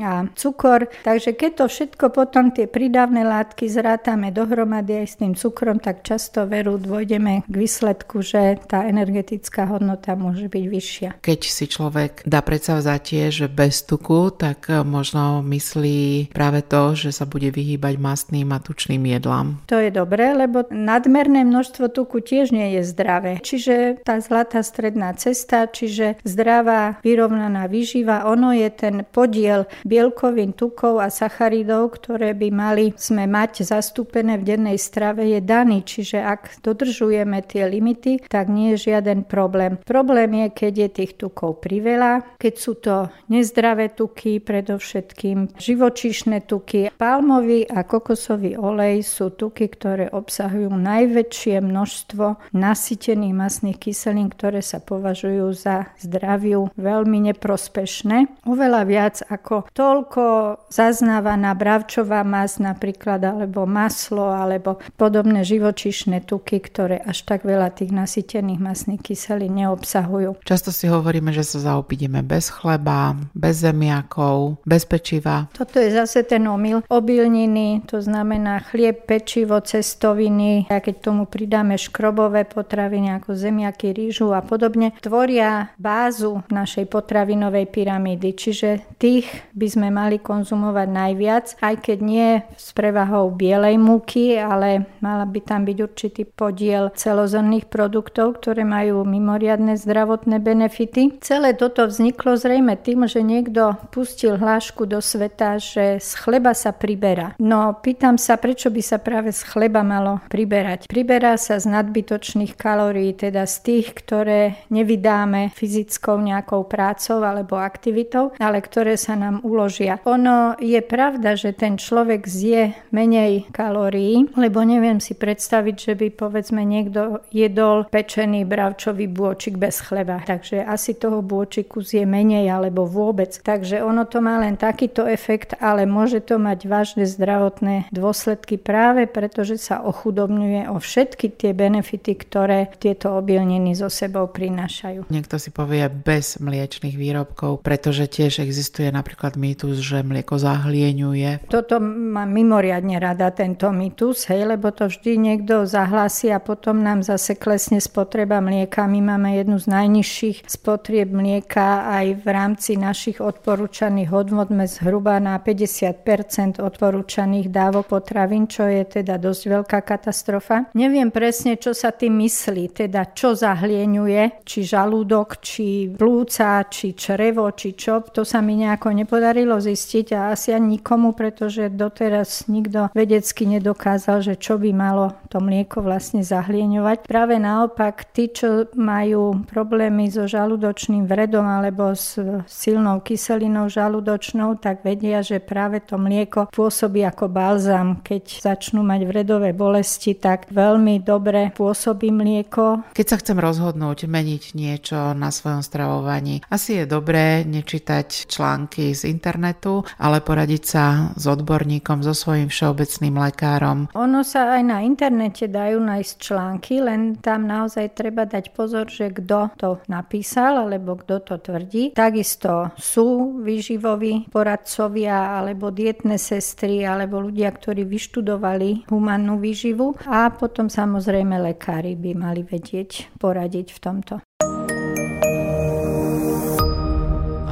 a 0.01 0.27
cukor. 0.35 0.91
Takže 1.05 1.33
keď 1.33 1.51
to 1.63 1.65
všetko 1.67 2.05
potom 2.13 2.51
tie 2.51 2.67
prídavné 2.67 3.23
látky 3.25 3.67
zrátame 3.67 4.29
dohromady 4.29 5.01
aj 5.01 5.07
s 5.07 5.15
tým 5.17 5.33
cukrom, 5.33 5.79
tak 5.79 6.03
často 6.05 6.45
veru 6.45 6.77
dôjdeme 6.77 7.47
k 7.47 7.55
výsledku, 7.55 8.21
že 8.21 8.59
tá 8.67 8.85
energetická 8.85 9.65
hodnota 9.69 10.13
môže 10.17 10.51
byť 10.51 10.65
vyššia. 10.67 11.09
Keď 11.23 11.39
si 11.47 11.65
človek 11.69 12.27
dá 12.27 12.43
predsavzatie, 12.43 13.31
že 13.31 13.47
bez 13.47 13.85
tuku, 13.85 14.33
tak 14.35 14.67
možno 14.83 15.41
myslí 15.45 16.33
práve 16.33 16.61
to, 16.65 16.95
že 16.97 17.15
sa 17.15 17.25
bude 17.29 17.49
vyhýbať 17.53 17.95
mastným 18.01 18.51
a 18.51 18.59
tučným 18.59 19.03
jedlám. 19.05 19.61
To 19.71 19.79
je 19.79 19.93
dobré, 19.93 20.33
lebo 20.35 20.65
nadmerné 20.71 21.45
množstvo 21.47 21.91
tuku 21.91 22.19
tiež 22.19 22.51
nie 22.51 22.79
je 22.79 22.81
zdravé. 22.87 23.39
Čiže 23.39 24.03
tá 24.03 24.19
zlatá 24.19 24.63
stredná 24.65 25.13
cesta, 25.15 25.67
čiže 25.67 26.19
zdravá 26.23 26.99
vyrovnaná 27.03 27.67
výživa, 27.67 28.27
ono 28.27 28.51
je 28.51 28.69
ten 28.71 28.95
podiel 29.31 29.63
bielkovín, 29.87 30.51
tukov 30.51 30.99
a 30.99 31.07
sacharidov, 31.07 31.95
ktoré 31.95 32.35
by 32.35 32.51
mali 32.51 32.91
sme 32.99 33.31
mať 33.31 33.63
zastúpené 33.63 34.35
v 34.35 34.43
dennej 34.43 34.75
strave, 34.75 35.23
je 35.23 35.39
daný. 35.39 35.87
Čiže 35.87 36.19
ak 36.19 36.59
dodržujeme 36.59 37.39
tie 37.47 37.63
limity, 37.63 38.27
tak 38.27 38.51
nie 38.51 38.75
je 38.75 38.91
žiaden 38.91 39.23
problém. 39.23 39.79
Problém 39.87 40.35
je, 40.35 40.47
keď 40.51 40.73
je 40.75 40.89
tých 40.91 41.13
tukov 41.15 41.63
priveľa, 41.63 42.35
keď 42.35 42.53
sú 42.59 42.75
to 42.83 43.07
nezdravé 43.31 43.95
tuky, 43.95 44.43
predovšetkým 44.43 45.55
živočíšne 45.55 46.43
tuky. 46.43 46.91
Palmový 46.99 47.63
a 47.71 47.87
kokosový 47.87 48.59
olej 48.59 49.07
sú 49.07 49.31
tuky, 49.31 49.71
ktoré 49.71 50.11
obsahujú 50.11 50.75
najväčšie 50.75 51.63
množstvo 51.63 52.51
nasytených 52.51 53.31
masných 53.31 53.79
kyselín, 53.79 54.27
ktoré 54.27 54.59
sa 54.59 54.83
považujú 54.83 55.55
za 55.55 55.87
zdraviu 56.03 56.67
veľmi 56.75 57.31
neprospešné. 57.31 58.43
Oveľa 58.49 58.81
viac 58.89 59.20
ako 59.27 59.67
toľko 59.73 60.23
zaznávaná 60.71 61.53
bravčová 61.53 62.23
mas 62.23 62.57
napríklad, 62.57 63.21
alebo 63.21 63.67
maslo, 63.67 64.31
alebo 64.31 64.79
podobné 64.95 65.43
živočíšne 65.43 66.23
tuky, 66.23 66.63
ktoré 66.63 67.01
až 67.03 67.27
tak 67.27 67.43
veľa 67.43 67.73
tých 67.75 67.91
nasýtených 67.91 68.61
masných 68.61 69.01
kyselín 69.01 69.57
neobsahujú. 69.59 70.41
Často 70.45 70.71
si 70.71 70.87
hovoríme, 70.87 71.35
že 71.35 71.43
sa 71.43 71.75
zaopídeme 71.75 72.23
bez 72.23 72.47
chleba, 72.47 73.17
bez 73.35 73.61
zemiakov, 73.61 74.61
bez 74.63 74.87
pečiva. 74.87 75.51
Toto 75.51 75.77
je 75.77 75.91
zase 75.91 76.23
ten 76.23 76.47
omyl. 76.47 76.85
Obilniny, 76.87 77.83
to 77.85 77.99
znamená 77.99 78.63
chlieb, 78.71 79.03
pečivo, 79.05 79.59
cestoviny, 79.59 80.71
a 80.71 80.79
keď 80.79 80.95
tomu 81.11 81.27
pridáme 81.27 81.75
škrobové 81.75 82.47
potraviny 82.47 83.17
ako 83.17 83.35
zemiaky, 83.35 83.91
rýžu 83.91 84.31
a 84.31 84.39
podobne, 84.45 84.93
tvoria 85.03 85.73
bázu 85.75 86.45
našej 86.47 86.87
potravinovej 86.87 87.67
pyramídy. 87.69 88.29
Čiže 88.33 88.97
tých 89.11 89.27
by 89.51 89.67
sme 89.67 89.87
mali 89.91 90.23
konzumovať 90.23 90.87
najviac, 90.87 91.45
aj 91.59 91.75
keď 91.83 91.97
nie 91.99 92.29
s 92.55 92.71
prevahou 92.71 93.27
bielej 93.35 93.75
múky, 93.75 94.39
ale 94.39 94.87
mala 95.03 95.27
by 95.27 95.43
tam 95.43 95.67
byť 95.67 95.77
určitý 95.83 96.23
podiel 96.23 96.95
celozrnných 96.95 97.67
produktov, 97.67 98.39
ktoré 98.39 98.63
majú 98.63 99.03
mimoriadne 99.03 99.75
zdravotné 99.75 100.39
benefity. 100.39 101.19
Celé 101.19 101.59
toto 101.59 101.83
vzniklo 101.83 102.39
zrejme 102.39 102.79
tým, 102.79 103.03
že 103.03 103.19
niekto 103.19 103.75
pustil 103.91 104.39
hlášku 104.39 104.87
do 104.87 105.03
sveta, 105.03 105.59
že 105.59 105.99
z 105.99 106.11
chleba 106.15 106.55
sa 106.55 106.71
priberá. 106.71 107.35
No 107.35 107.75
pýtam 107.83 108.15
sa, 108.15 108.39
prečo 108.39 108.71
by 108.71 108.79
sa 108.79 108.95
práve 109.03 109.35
z 109.35 109.43
chleba 109.43 109.83
malo 109.83 110.23
priberať. 110.31 110.87
Priberá 110.87 111.35
sa 111.35 111.59
z 111.59 111.67
nadbytočných 111.67 112.55
kalórií, 112.55 113.11
teda 113.11 113.43
z 113.43 113.55
tých, 113.59 113.91
ktoré 113.91 114.63
nevydáme 114.71 115.51
fyzickou 115.51 116.15
nejakou 116.23 116.63
prácou 116.63 117.19
alebo 117.27 117.59
aktivitou, 117.59 118.31
ale 118.39 118.63
ktoré 118.63 119.00
sa 119.01 119.17
nám 119.17 119.41
uložia. 119.41 119.97
Ono 120.05 120.53
je 120.61 120.77
pravda, 120.85 121.33
že 121.33 121.57
ten 121.57 121.81
človek 121.81 122.29
zje 122.29 122.77
menej 122.93 123.49
kalórií, 123.49 124.29
lebo 124.37 124.61
neviem 124.61 125.01
si 125.01 125.17
predstaviť, 125.17 125.75
že 125.89 125.93
by 125.97 126.07
povedzme 126.13 126.61
niekto 126.61 127.25
jedol 127.33 127.89
pečený 127.89 128.45
bravčový 128.45 129.09
bôčik 129.09 129.57
bez 129.57 129.81
chleba. 129.81 130.21
Takže 130.21 130.61
asi 130.61 130.93
toho 130.93 131.25
bôčiku 131.25 131.81
zje 131.81 132.05
menej 132.05 132.45
alebo 132.53 132.85
vôbec. 132.85 133.33
Takže 133.33 133.81
ono 133.81 134.05
to 134.05 134.21
má 134.21 134.37
len 134.37 134.59
takýto 134.59 135.09
efekt, 135.09 135.57
ale 135.57 135.89
môže 135.89 136.21
to 136.21 136.37
mať 136.37 136.69
vážne 136.69 137.09
zdravotné 137.09 137.89
dôsledky 137.89 138.61
práve 138.61 139.09
preto, 139.09 139.41
že 139.41 139.57
sa 139.57 139.81
ochudobňuje 139.81 140.69
o 140.69 140.77
všetky 140.77 141.33
tie 141.39 141.55
benefity, 141.55 142.13
ktoré 142.19 142.67
tieto 142.77 143.15
obilniny 143.15 143.73
so 143.73 143.87
sebou 143.87 144.27
prinášajú. 144.27 145.07
Niekto 145.07 145.39
si 145.39 145.49
povie 145.49 145.87
bez 145.87 146.37
mliečných 146.43 146.99
výrobkov, 146.99 147.63
pretože 147.63 148.11
tiež 148.11 148.43
existuje 148.43 148.90
napríklad 148.91 149.39
mýtus, 149.39 149.81
že 149.81 150.03
mlieko 150.05 150.37
zahlieňuje. 150.37 151.47
Toto 151.47 151.81
mám 151.81 152.29
mimoriadne 152.29 152.99
rada, 152.99 153.31
tento 153.31 153.71
mýtus, 153.71 154.29
hej, 154.29 154.45
lebo 154.45 154.69
to 154.75 154.91
vždy 154.91 155.17
niekto 155.17 155.65
zahlási 155.65 156.29
a 156.29 156.43
potom 156.43 156.83
nám 156.83 157.01
zase 157.01 157.39
klesne 157.39 157.79
spotreba 157.79 158.43
mlieka. 158.43 158.85
My 158.85 159.15
máme 159.15 159.39
jednu 159.39 159.57
z 159.57 159.67
najnižších 159.71 160.37
spotrieb 160.45 161.09
mlieka 161.09 161.87
aj 161.87 162.07
v 162.21 162.27
rámci 162.27 162.75
našich 162.75 163.23
odporúčaných 163.23 164.09
hodnot 164.11 164.51
zhruba 164.51 165.21
na 165.21 165.39
50% 165.39 166.59
odporúčaných 166.59 167.47
dávok 167.47 167.95
potravín, 167.95 168.49
čo 168.49 168.67
je 168.67 168.83
teda 168.83 169.21
dosť 169.21 169.41
veľká 169.47 169.79
katastrofa. 169.85 170.71
Neviem 170.75 171.13
presne, 171.13 171.55
čo 171.55 171.71
sa 171.71 171.93
tým 171.93 172.19
myslí, 172.25 172.83
teda 172.83 173.13
čo 173.13 173.37
zahlieňuje, 173.37 174.43
či 174.43 174.59
žalúdok, 174.65 175.39
či 175.39 175.91
plúca, 175.93 176.65
či 176.67 176.97
črevo, 176.97 177.51
či 177.53 177.77
čo. 177.77 178.03
To 178.11 178.25
sa 178.25 178.41
mi 178.41 178.59
nejako 178.81 178.97
nepodarilo 178.97 179.61
zistiť 179.61 180.17
a 180.17 180.33
asi 180.33 180.57
ani 180.57 180.81
nikomu, 180.81 181.13
pretože 181.13 181.69
doteraz 181.69 182.49
nikto 182.49 182.89
vedecky 182.97 183.45
nedokázal, 183.45 184.25
že 184.25 184.33
čo 184.41 184.57
by 184.57 184.73
malo 184.73 185.13
to 185.29 185.37
mlieko 185.37 185.85
vlastne 185.85 186.25
zahlieňovať. 186.25 187.05
Práve 187.05 187.37
naopak, 187.37 188.09
tí, 188.09 188.33
čo 188.33 188.65
majú 188.73 189.45
problémy 189.45 190.09
so 190.09 190.25
žalúdočným 190.25 191.05
vredom 191.05 191.45
alebo 191.45 191.93
s 191.93 192.17
silnou 192.49 193.05
kyselinou 193.05 193.69
žalúdočnou, 193.69 194.57
tak 194.57 194.81
vedia, 194.81 195.21
že 195.21 195.37
práve 195.37 195.85
to 195.85 196.01
mlieko 196.01 196.49
pôsobí 196.49 197.05
ako 197.05 197.29
balzam. 197.29 198.01
Keď 198.01 198.41
začnú 198.41 198.81
mať 198.81 199.05
vredové 199.05 199.53
bolesti, 199.53 200.17
tak 200.17 200.49
veľmi 200.49 201.05
dobre 201.05 201.53
pôsobí 201.53 202.09
mlieko. 202.09 202.81
Keď 202.97 203.05
sa 203.05 203.19
chcem 203.21 203.37
rozhodnúť 203.37 204.09
meniť 204.09 204.43
niečo 204.57 205.13
na 205.13 205.29
svojom 205.29 205.61
stravovaní, 205.61 206.41
asi 206.49 206.81
je 206.81 206.85
dobré 206.89 207.45
nečítať 207.45 208.31
články 208.31 208.70
z 208.71 209.11
internetu, 209.11 209.83
ale 209.99 210.23
poradiť 210.23 210.63
sa 210.63 210.85
s 211.13 211.27
odborníkom, 211.27 211.99
so 212.01 212.15
svojím 212.15 212.47
všeobecným 212.47 213.15
lekárom. 213.19 213.91
Ono 213.91 214.21
sa 214.23 214.55
aj 214.55 214.63
na 214.63 214.79
internete 214.85 215.51
dajú 215.51 215.83
nájsť 215.83 216.13
články, 216.15 216.79
len 216.79 217.19
tam 217.19 217.45
naozaj 217.45 217.91
treba 217.97 218.23
dať 218.23 218.55
pozor, 218.55 218.87
že 218.87 219.11
kto 219.11 219.51
to 219.59 219.69
napísal 219.91 220.63
alebo 220.63 220.95
kto 220.95 221.19
to 221.21 221.35
tvrdí. 221.41 221.91
Takisto 221.91 222.71
sú 222.79 223.41
výživoví 223.43 224.31
poradcovia 224.31 225.41
alebo 225.41 225.73
dietné 225.73 226.15
sestry 226.15 226.87
alebo 226.87 227.19
ľudia, 227.19 227.51
ktorí 227.51 227.83
vyštudovali 227.83 228.87
humannú 228.87 229.41
výživu 229.41 229.97
a 230.07 230.31
potom 230.31 230.71
samozrejme 230.71 231.41
lekári 231.41 231.97
by 231.97 232.11
mali 232.15 232.41
vedieť 232.45 233.17
poradiť 233.17 233.67
v 233.73 233.79
tomto. 233.81 234.13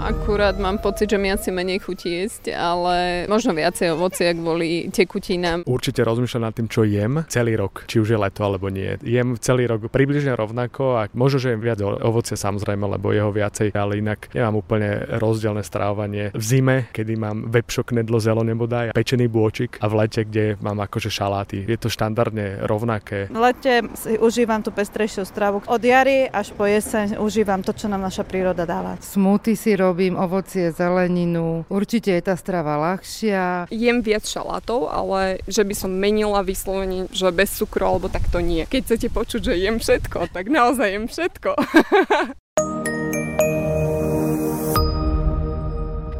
Akurát 0.10 0.58
mám 0.58 0.82
pocit, 0.82 1.06
že 1.06 1.22
mi 1.22 1.30
asi 1.30 1.54
menej 1.54 1.86
chutí 1.86 2.10
jesť, 2.10 2.58
ale 2.58 3.30
možno 3.30 3.54
viacej 3.54 3.94
ovocia 3.94 4.34
kvôli 4.34 4.90
tekutinám. 4.90 5.70
Určite 5.70 6.02
rozmýšľam 6.02 6.50
nad 6.50 6.54
tým, 6.58 6.66
čo 6.66 6.82
jem 6.82 7.30
celý 7.30 7.54
rok, 7.54 7.86
či 7.86 8.02
už 8.02 8.10
je 8.10 8.18
leto 8.18 8.42
alebo 8.42 8.74
nie. 8.74 8.98
Jem 9.06 9.38
celý 9.38 9.70
rok 9.70 9.86
približne 9.86 10.34
rovnako 10.34 10.98
a 10.98 11.02
možno, 11.14 11.38
že 11.38 11.54
jem 11.54 11.62
viac 11.62 11.78
ovocia 11.86 12.34
samozrejme, 12.34 12.90
lebo 12.90 13.14
jeho 13.14 13.30
viacej, 13.30 13.70
ale 13.78 14.02
inak 14.02 14.34
nemám 14.34 14.58
úplne 14.58 15.06
rozdielne 15.22 15.62
strávanie. 15.62 16.34
V 16.34 16.42
zime, 16.42 16.90
kedy 16.90 17.14
mám 17.14 17.46
webšok 17.54 17.94
nedlo 17.94 18.18
zelo 18.18 18.42
nebodaj, 18.42 18.98
pečený 18.98 19.30
bôčik 19.30 19.78
a 19.78 19.86
v 19.86 19.94
lete, 19.94 20.26
kde 20.26 20.58
mám 20.58 20.82
akože 20.90 21.14
šaláty. 21.14 21.70
Je 21.70 21.78
to 21.78 21.86
štandardne 21.86 22.66
rovnaké. 22.66 23.30
V 23.30 23.38
lete 23.38 23.86
si 23.94 24.18
užívam 24.18 24.66
tú 24.66 24.74
pestrejšiu 24.74 25.22
stravu. 25.22 25.62
Od 25.70 25.82
jary 25.86 26.26
až 26.34 26.50
po 26.58 26.66
jeseň 26.66 27.22
užívam 27.22 27.62
to, 27.62 27.78
čo 27.78 27.86
nám 27.86 28.02
naša 28.02 28.26
príroda 28.26 28.66
dáva. 28.66 28.98
Smuty 29.06 29.54
si 29.54 29.78
robím 29.78 29.99
robím 30.00 30.16
ovocie, 30.16 30.72
zeleninu. 30.72 31.68
Určite 31.68 32.16
je 32.16 32.24
tá 32.24 32.40
strava 32.40 32.80
ľahšia. 32.80 33.68
Jem 33.68 34.00
viac 34.00 34.24
šalátov, 34.24 34.88
ale 34.88 35.44
že 35.44 35.68
by 35.68 35.76
som 35.76 35.92
menila 35.92 36.40
vyslovene, 36.40 37.12
že 37.12 37.28
bez 37.36 37.52
cukru 37.60 37.84
alebo 37.84 38.08
takto 38.08 38.40
nie. 38.40 38.64
Keď 38.64 38.80
chcete 38.88 39.08
počuť, 39.12 39.52
že 39.52 39.60
jem 39.60 39.76
všetko, 39.76 40.32
tak 40.32 40.48
naozaj 40.48 40.88
jem 40.88 41.06
všetko. 41.12 41.52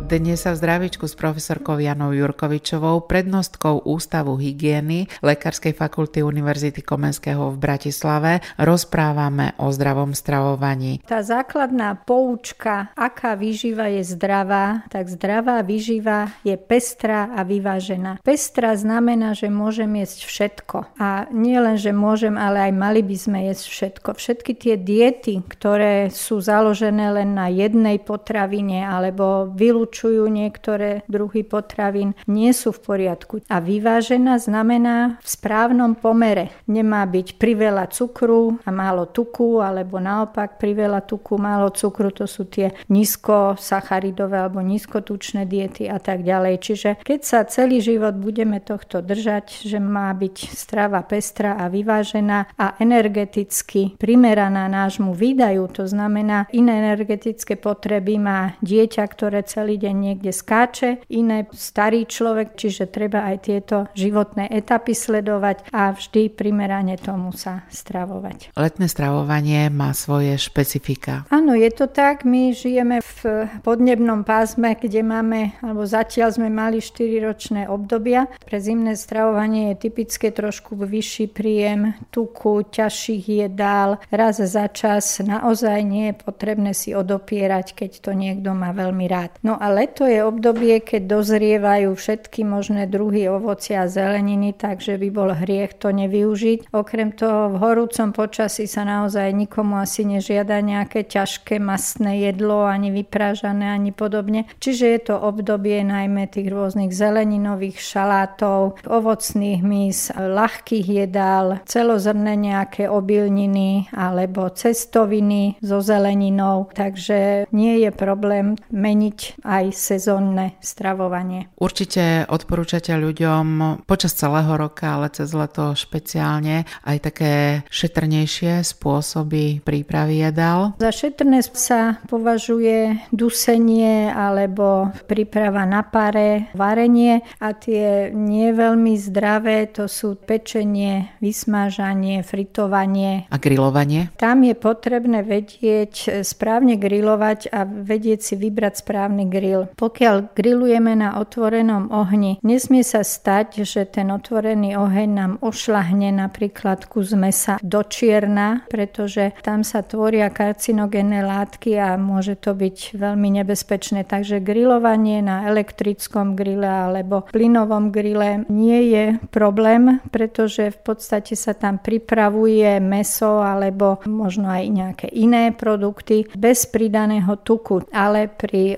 Dnes 0.10 0.42
sa 0.42 0.58
v 0.58 0.66
zdravičku 0.66 1.06
s 1.06 1.14
profesorkou 1.14 1.78
Janou 1.78 2.10
Jurkovičovou, 2.18 3.06
prednostkou 3.06 3.86
Ústavu 3.86 4.42
hygieny 4.42 5.06
Lekárskej 5.22 5.78
fakulty 5.78 6.26
Univerzity 6.26 6.82
Komenského 6.82 7.54
v 7.54 7.62
Bratislave 7.62 8.42
rozprávame 8.58 9.54
o 9.62 9.70
zdravom 9.70 10.18
stravovaní. 10.18 11.06
Tá 11.06 11.22
základná 11.22 11.94
poučka, 11.94 12.90
aká 12.98 13.38
výživa 13.38 13.86
je 13.94 14.02
zdravá, 14.02 14.82
tak 14.90 15.14
zdravá 15.14 15.62
výživa 15.62 16.34
je 16.42 16.58
pestrá 16.58 17.30
a 17.30 17.46
vyvážená. 17.46 18.18
Pestrá 18.26 18.74
znamená, 18.74 19.38
že 19.38 19.54
môžem 19.54 19.94
jesť 19.94 20.26
všetko. 20.26 20.78
A 20.98 21.30
nie 21.30 21.62
len, 21.62 21.78
že 21.78 21.94
môžem, 21.94 22.34
ale 22.34 22.66
aj 22.66 22.74
mali 22.74 23.06
by 23.06 23.14
sme 23.14 23.46
jesť 23.54 23.66
všetko. 23.70 24.10
Všetky 24.18 24.58
tie 24.58 24.74
diety, 24.74 25.46
ktoré 25.46 26.10
sú 26.10 26.42
založené 26.42 27.14
len 27.14 27.38
na 27.38 27.46
jednej 27.54 28.02
potravine 28.02 28.90
alebo 28.90 29.46
vylúčujú 29.54 29.99
vylúčujú 30.00 30.32
niektoré 30.32 31.04
druhy 31.12 31.44
potravín, 31.44 32.16
nie 32.24 32.56
sú 32.56 32.72
v 32.72 32.80
poriadku. 32.80 33.44
A 33.52 33.60
vyvážená 33.60 34.40
znamená 34.40 35.20
v 35.20 35.28
správnom 35.28 36.00
pomere. 36.00 36.56
Nemá 36.72 37.04
byť 37.04 37.36
priveľa 37.36 37.92
cukru 37.92 38.56
a 38.64 38.72
málo 38.72 39.12
tuku, 39.12 39.60
alebo 39.60 40.00
naopak 40.00 40.56
priveľa 40.56 41.04
tuku, 41.04 41.36
málo 41.36 41.76
cukru, 41.76 42.16
to 42.16 42.24
sú 42.24 42.48
tie 42.48 42.72
nízkosacharidové 42.88 44.40
alebo 44.40 44.64
nízkotučné 44.64 45.44
diety 45.44 45.92
a 45.92 46.00
tak 46.00 46.24
ďalej. 46.24 46.56
Čiže 46.64 46.90
keď 47.04 47.20
sa 47.28 47.40
celý 47.44 47.84
život 47.84 48.16
budeme 48.16 48.64
tohto 48.64 49.04
držať, 49.04 49.68
že 49.68 49.84
má 49.84 50.16
byť 50.16 50.36
strava 50.56 51.04
pestrá 51.04 51.60
a 51.60 51.68
vyvážená 51.68 52.56
a 52.56 52.80
energeticky 52.80 54.00
primeraná 54.00 54.72
nášmu 54.72 55.12
výdaju, 55.12 55.68
to 55.76 55.84
znamená 55.84 56.48
iné 56.56 56.80
energetické 56.80 57.60
potreby 57.60 58.16
má 58.16 58.56
dieťa, 58.64 59.04
ktoré 59.04 59.44
celý 59.44 59.76
deň 59.76 59.89
deň 59.90 59.98
niekde 59.98 60.30
skáče, 60.30 61.02
iné 61.10 61.50
starý 61.50 62.06
človek, 62.06 62.54
čiže 62.54 62.94
treba 62.94 63.26
aj 63.26 63.38
tieto 63.42 63.90
životné 63.98 64.46
etapy 64.54 64.94
sledovať 64.94 65.74
a 65.74 65.90
vždy 65.98 66.30
primerane 66.30 66.94
tomu 67.02 67.34
sa 67.34 67.66
stravovať. 67.74 68.54
Letné 68.54 68.86
stravovanie 68.86 69.74
má 69.74 69.98
svoje 69.98 70.38
špecifika. 70.38 71.26
Áno, 71.34 71.58
je 71.58 71.74
to 71.74 71.90
tak. 71.90 72.22
My 72.22 72.54
žijeme 72.54 73.02
v 73.02 73.50
podnebnom 73.66 74.22
pásme, 74.22 74.78
kde 74.78 75.02
máme, 75.02 75.58
alebo 75.66 75.90
zatiaľ 75.90 76.38
sme 76.38 76.54
mali 76.54 76.78
4-ročné 76.78 77.66
obdobia. 77.66 78.30
Pre 78.46 78.62
zimné 78.62 78.94
stravovanie 78.94 79.74
je 79.74 79.90
typické 79.90 80.30
trošku 80.30 80.78
vyšší 80.78 81.34
príjem 81.34 81.98
tuku, 82.14 82.62
ťažších 82.70 83.26
jedál. 83.48 83.98
Raz 84.14 84.38
za 84.38 84.70
čas 84.70 85.18
naozaj 85.24 85.82
nie 85.82 86.14
je 86.14 86.16
potrebné 86.22 86.78
si 86.78 86.94
odopierať, 86.94 87.74
keď 87.74 87.92
to 88.06 88.12
niekto 88.14 88.54
má 88.54 88.70
veľmi 88.76 89.10
rád. 89.10 89.34
No 89.42 89.58
a 89.58 89.79
leto 89.80 90.04
je 90.04 90.20
obdobie, 90.20 90.84
keď 90.84 91.08
dozrievajú 91.08 91.96
všetky 91.96 92.44
možné 92.44 92.84
druhy 92.92 93.32
ovocia 93.32 93.88
a 93.88 93.92
zeleniny, 93.92 94.52
takže 94.52 95.00
by 95.00 95.08
bol 95.08 95.32
hriech 95.32 95.80
to 95.80 95.96
nevyužiť. 95.96 96.76
Okrem 96.76 97.16
toho 97.16 97.56
v 97.56 97.64
horúcom 97.64 98.12
počasí 98.12 98.68
sa 98.68 98.84
naozaj 98.84 99.32
nikomu 99.32 99.80
asi 99.80 100.04
nežiada 100.04 100.60
nejaké 100.60 101.08
ťažké 101.08 101.64
masné 101.64 102.28
jedlo, 102.28 102.68
ani 102.68 102.92
vyprážané, 102.92 103.72
ani 103.72 103.96
podobne. 103.96 104.52
Čiže 104.60 104.86
je 104.92 105.00
to 105.00 105.16
obdobie 105.16 105.80
najmä 105.88 106.28
tých 106.28 106.52
rôznych 106.52 106.92
zeleninových 106.92 107.80
šalátov, 107.80 108.84
ovocných 108.84 109.64
mys, 109.64 110.12
ľahkých 110.12 111.08
jedál, 111.08 111.64
celozrné 111.64 112.36
nejaké 112.36 112.92
obilniny 112.92 113.88
alebo 113.96 114.52
cestoviny 114.52 115.56
so 115.64 115.80
zeleninou. 115.80 116.68
Takže 116.76 117.48
nie 117.56 117.80
je 117.80 117.92
problém 117.96 118.60
meniť 118.74 119.40
aj 119.46 119.59
sezónne 119.76 120.56
stravovanie. 120.64 121.52
Určite 121.60 122.24
odporúčate 122.32 122.96
ľuďom 122.96 123.46
počas 123.84 124.16
celého 124.16 124.56
roka, 124.56 124.96
ale 124.96 125.12
cez 125.12 125.36
leto 125.36 125.76
špeciálne 125.76 126.64
aj 126.88 126.98
také 127.04 127.34
šetrnejšie 127.68 128.64
spôsoby 128.64 129.60
prípravy 129.60 130.24
jedál? 130.24 130.80
Za 130.80 130.96
šetrné 130.96 131.44
sa 131.44 132.00
považuje 132.08 133.10
dusenie 133.12 134.08
alebo 134.08 134.94
príprava 135.10 135.66
na 135.66 135.84
pare, 135.84 136.54
varenie 136.56 137.26
a 137.42 137.52
tie 137.52 138.14
nie 138.16 138.54
veľmi 138.56 138.96
zdravé 138.96 139.68
to 139.74 139.90
sú 139.90 140.16
pečenie, 140.16 141.12
vysmážanie, 141.20 142.22
fritovanie. 142.22 143.26
A 143.34 143.42
grilovanie? 143.42 144.14
Tam 144.16 144.46
je 144.46 144.54
potrebné 144.54 145.26
vedieť 145.26 146.22
správne 146.22 146.78
grilovať 146.78 147.50
a 147.50 147.66
vedieť 147.66 148.20
si 148.22 148.34
vybrať 148.38 148.86
správny 148.86 149.26
grill. 149.26 149.49
Pokiaľ 149.76 150.36
grillujeme 150.38 150.94
na 150.96 151.18
otvorenom 151.18 151.90
ohni, 151.90 152.38
nesmie 152.46 152.86
sa 152.86 153.02
stať, 153.02 153.64
že 153.66 153.90
ten 153.90 154.14
otvorený 154.14 154.78
oheň 154.78 155.10
nám 155.10 155.34
ošlahne 155.42 156.14
napríklad 156.14 156.86
kus 156.86 157.14
mesa 157.18 157.58
do 157.64 157.82
čierna, 157.86 158.66
pretože 158.70 159.34
tam 159.42 159.66
sa 159.66 159.82
tvoria 159.82 160.30
karcinogénne 160.30 161.26
látky 161.26 161.76
a 161.80 161.98
môže 161.98 162.38
to 162.38 162.54
byť 162.54 162.96
veľmi 162.96 163.42
nebezpečné. 163.42 164.06
Takže 164.06 164.44
grilovanie 164.44 165.22
na 165.26 165.48
elektrickom 165.50 166.38
grille 166.38 166.68
alebo 166.68 167.26
plynovom 167.30 167.92
grille 167.94 168.46
nie 168.48 168.94
je 168.94 169.06
problém, 169.34 170.02
pretože 170.14 170.74
v 170.74 170.80
podstate 170.82 171.34
sa 171.34 171.56
tam 171.56 171.80
pripravuje 171.80 172.78
meso 172.84 173.42
alebo 173.42 174.02
možno 174.06 174.50
aj 174.50 174.64
nejaké 174.70 175.08
iné 175.14 175.52
produkty 175.54 176.28
bez 176.36 176.68
pridaného 176.70 177.40
tuku, 177.42 177.86
ale 177.94 178.28
pri 178.30 178.78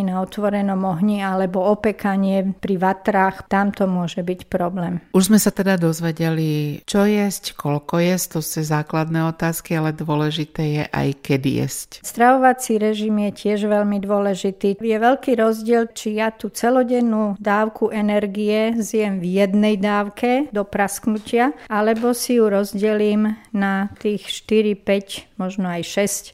grillovaní 0.00 0.04
na 0.04 0.22
otvorenom 0.22 0.80
ohni 0.84 1.20
alebo 1.20 1.60
opekanie 1.60 2.54
pri 2.60 2.76
vatrách, 2.80 3.48
tam 3.48 3.72
to 3.72 3.84
môže 3.86 4.22
byť 4.22 4.40
problém. 4.48 5.00
Už 5.12 5.28
sme 5.28 5.38
sa 5.38 5.52
teda 5.52 5.76
dozvedeli, 5.76 6.80
čo 6.88 7.04
jesť, 7.04 7.54
koľko 7.56 8.00
jesť, 8.00 8.26
to 8.36 8.40
sú 8.40 8.62
základné 8.64 9.28
otázky, 9.28 9.76
ale 9.76 9.92
dôležité 9.92 10.62
je 10.62 10.84
aj 10.88 11.08
kedy 11.20 11.50
jesť. 11.64 11.88
Stravovací 12.04 12.80
režim 12.80 13.16
je 13.28 13.32
tiež 13.32 13.68
veľmi 13.68 14.00
dôležitý. 14.00 14.80
Je 14.80 14.96
veľký 14.96 15.32
rozdiel, 15.36 15.92
či 15.92 16.16
ja 16.18 16.32
tú 16.32 16.48
celodennú 16.48 17.36
dávku 17.38 17.92
energie 17.92 18.74
zjem 18.80 19.20
v 19.20 19.44
jednej 19.44 19.76
dávke 19.76 20.48
do 20.50 20.64
prasknutia, 20.64 21.52
alebo 21.68 22.12
si 22.16 22.40
ju 22.40 22.48
rozdelím 22.48 23.36
na 23.52 23.92
tých 23.98 24.26
4, 24.46 24.76
5, 24.80 25.29
možno 25.40 25.72
aj 25.72 25.82